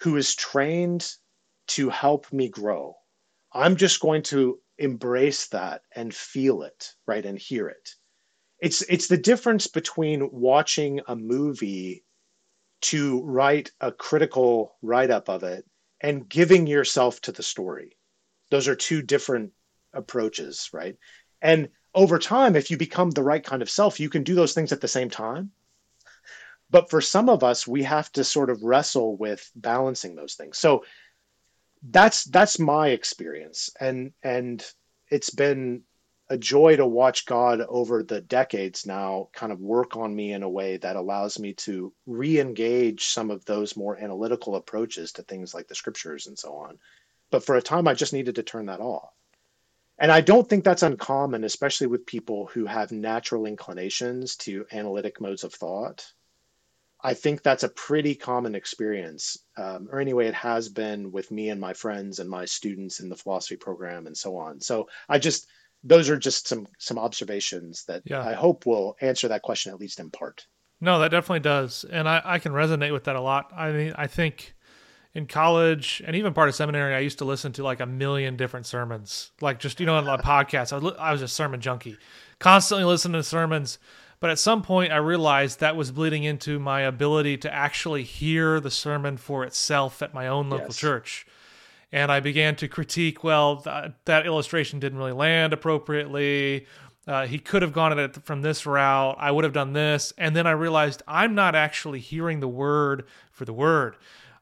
[0.00, 1.10] who is trained
[1.66, 2.94] to help me grow.
[3.52, 7.90] I'm just going to embrace that and feel it, right, and hear it
[8.64, 12.02] it's it's the difference between watching a movie
[12.80, 15.66] to write a critical write up of it
[16.00, 17.98] and giving yourself to the story.
[18.50, 19.52] Those are two different
[19.92, 20.96] approaches, right?
[21.42, 24.54] And over time, if you become the right kind of self, you can do those
[24.54, 25.50] things at the same time.
[26.70, 30.56] But for some of us, we have to sort of wrestle with balancing those things.
[30.56, 30.84] So
[31.90, 34.64] that's that's my experience, and and
[35.10, 35.82] it's been
[36.30, 40.42] a joy to watch God over the decades now kind of work on me in
[40.42, 45.22] a way that allows me to re engage some of those more analytical approaches to
[45.22, 46.78] things like the scriptures and so on.
[47.30, 49.10] But for a time, I just needed to turn that off.
[49.98, 55.20] And I don't think that's uncommon, especially with people who have natural inclinations to analytic
[55.20, 56.10] modes of thought.
[57.04, 61.50] I think that's a pretty common experience, um, or anyway, it has been with me
[61.50, 64.58] and my friends and my students in the philosophy program and so on.
[64.62, 65.46] So I just,
[65.82, 68.26] those are just some some observations that yeah.
[68.26, 70.46] I hope will answer that question at least in part.
[70.80, 73.52] No, that definitely does, and I, I can resonate with that a lot.
[73.54, 74.54] I mean, I think
[75.12, 78.36] in college and even part of seminary, I used to listen to like a million
[78.36, 80.72] different sermons, like just you know on a podcast.
[80.72, 81.98] I was, I was a sermon junkie,
[82.38, 83.78] constantly listening to sermons.
[84.24, 88.58] But at some point, I realized that was bleeding into my ability to actually hear
[88.58, 90.78] the sermon for itself at my own local yes.
[90.78, 91.26] church
[91.92, 93.22] and I began to critique.
[93.22, 96.66] Well, th- that illustration didn't really land appropriately.
[97.06, 99.14] Uh, he could have gone at it from this route.
[99.20, 103.04] I would have done this, and then I realized I'm not actually hearing the word
[103.30, 103.94] for the word.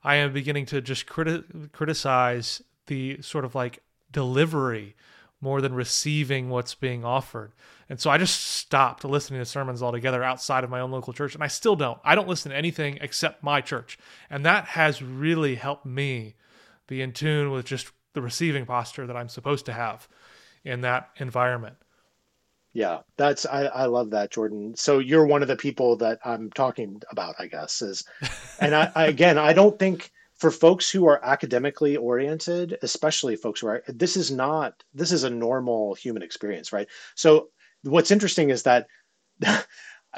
[0.05, 4.95] I am beginning to just criti- criticize the sort of like delivery
[5.41, 7.51] more than receiving what's being offered.
[7.93, 11.35] And so I just stopped listening to sermons altogether outside of my own local church.
[11.35, 11.99] And I still don't.
[12.03, 13.99] I don't listen to anything except my church.
[14.31, 16.35] And that has really helped me
[16.87, 20.09] be in tune with just the receiving posture that I'm supposed to have
[20.65, 21.77] in that environment.
[22.73, 24.75] Yeah, that's I, I love that, Jordan.
[24.75, 28.05] So you're one of the people that I'm talking about, I guess, is
[28.59, 33.61] and I, I again I don't think for folks who are academically oriented, especially folks
[33.61, 36.89] who are this is not this is a normal human experience, right?
[37.17, 37.49] So
[37.83, 38.87] what's interesting is that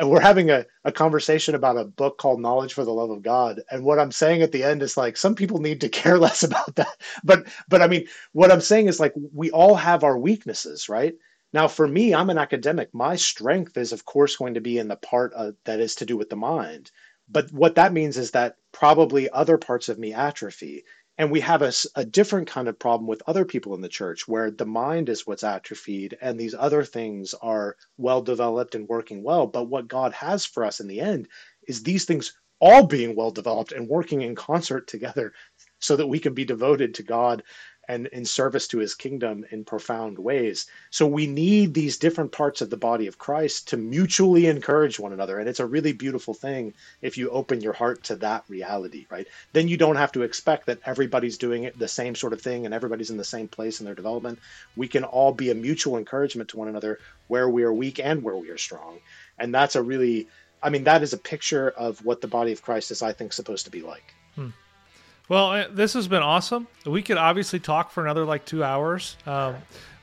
[0.02, 3.60] we're having a, a conversation about a book called Knowledge for the Love of God.
[3.70, 6.42] And what I'm saying at the end is like some people need to care less
[6.42, 6.96] about that.
[7.22, 11.14] But but I mean, what I'm saying is like we all have our weaknesses, right?
[11.52, 12.92] Now, for me, I'm an academic.
[12.92, 16.04] My strength is, of course, going to be in the part uh, that is to
[16.04, 16.90] do with the mind.
[17.28, 20.84] But what that means is that probably other parts of me atrophy.
[21.16, 24.26] And we have a, a, different kind of problem with other people in the church
[24.26, 29.22] where the mind is what's atrophied and these other things are well developed and working
[29.22, 29.46] well.
[29.46, 31.28] But what God has for us in the end
[31.68, 35.32] is these things all being well developed and working in concert together
[35.78, 37.42] so that we can be devoted to God
[37.88, 40.66] and in service to his kingdom in profound ways.
[40.90, 45.12] So we need these different parts of the body of Christ to mutually encourage one
[45.12, 45.38] another.
[45.38, 49.26] And it's a really beautiful thing if you open your heart to that reality, right?
[49.52, 52.64] Then you don't have to expect that everybody's doing it the same sort of thing
[52.64, 54.38] and everybody's in the same place in their development.
[54.76, 58.22] We can all be a mutual encouragement to one another where we are weak and
[58.22, 58.98] where we are strong.
[59.38, 60.28] And that's a really
[60.62, 63.32] I mean that is a picture of what the body of Christ is I think
[63.32, 64.14] supposed to be like.
[64.34, 64.50] Hmm.
[65.28, 66.66] Well, uh, this has been awesome.
[66.84, 69.56] We could obviously talk for another like two hours, um,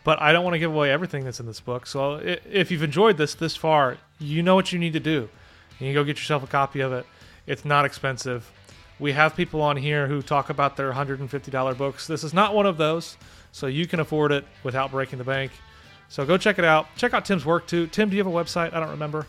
[0.04, 1.86] but I don't want to give away everything that's in this book.
[1.86, 5.30] So if you've enjoyed this this far, you know what you need to do.
[5.80, 7.06] You can go get yourself a copy of it.
[7.46, 8.52] It's not expensive.
[9.00, 12.08] We have people on here who talk about their $150 books.
[12.08, 13.18] This is not one of those,
[13.52, 15.52] so you can afford it without breaking the bank.
[16.10, 16.88] So go check it out.
[16.98, 17.88] Check out Tim's work too.
[17.88, 18.74] Tim, do you have a website?
[18.74, 19.28] I don't remember.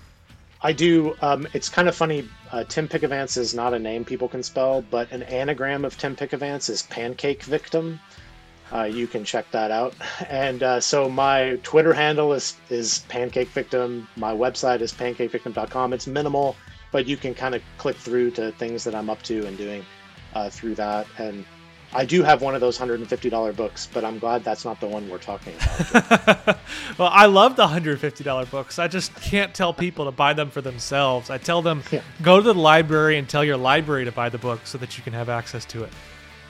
[0.63, 1.17] I do.
[1.21, 2.29] Um, it's kind of funny.
[2.53, 6.15] Uh, Tim Pickavance is not a name people can spell, but an anagram of Tim
[6.15, 7.99] Pickavance is pancake victim.
[8.73, 9.95] Uh, you can check that out.
[10.29, 14.09] And uh, so my Twitter handle is is pancake victim.
[14.17, 15.93] My website is pancakevictim.com.
[15.93, 16.57] It's minimal,
[16.93, 19.85] but you can kind of click through to things that I'm up to and doing
[20.35, 21.07] uh, through that.
[21.19, 21.45] And
[21.95, 25.09] I do have one of those $150 books, but I'm glad that's not the one
[25.11, 26.59] we're talking about.
[26.99, 28.79] well, I love the $150 books.
[28.79, 31.29] I just can't tell people to buy them for themselves.
[31.29, 32.01] I tell them yeah.
[32.23, 35.05] go to the library and tell your library to buy the book so that you
[35.05, 35.93] can have access to it.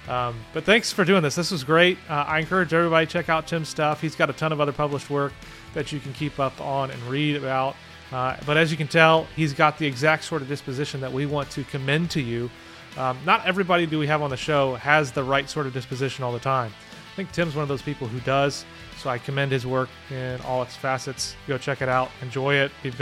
[0.08, 1.34] Um, but thanks for doing this.
[1.34, 1.98] This was great.
[2.08, 4.00] Uh, I encourage everybody to check out Tim's stuff.
[4.00, 5.32] He's got a ton of other published work
[5.74, 7.76] that you can keep up on and read about.
[8.12, 11.24] Uh, but as you can tell, he's got the exact sort of disposition that we
[11.24, 12.50] want to commend to you
[12.96, 16.24] um, not everybody do we have on the show has the right sort of disposition
[16.24, 16.72] all the time.
[17.12, 18.64] I think Tim's one of those people who does.
[18.98, 21.34] So I commend his work in all its facets.
[21.48, 22.92] Go check it out, enjoy it, be,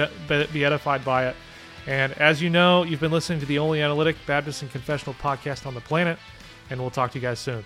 [0.53, 1.37] be edified by it.
[1.87, 5.67] And as you know, you've been listening to the only analytic Baptist and confessional podcast
[5.67, 6.19] on the planet,
[6.71, 7.65] and we'll talk to you guys soon.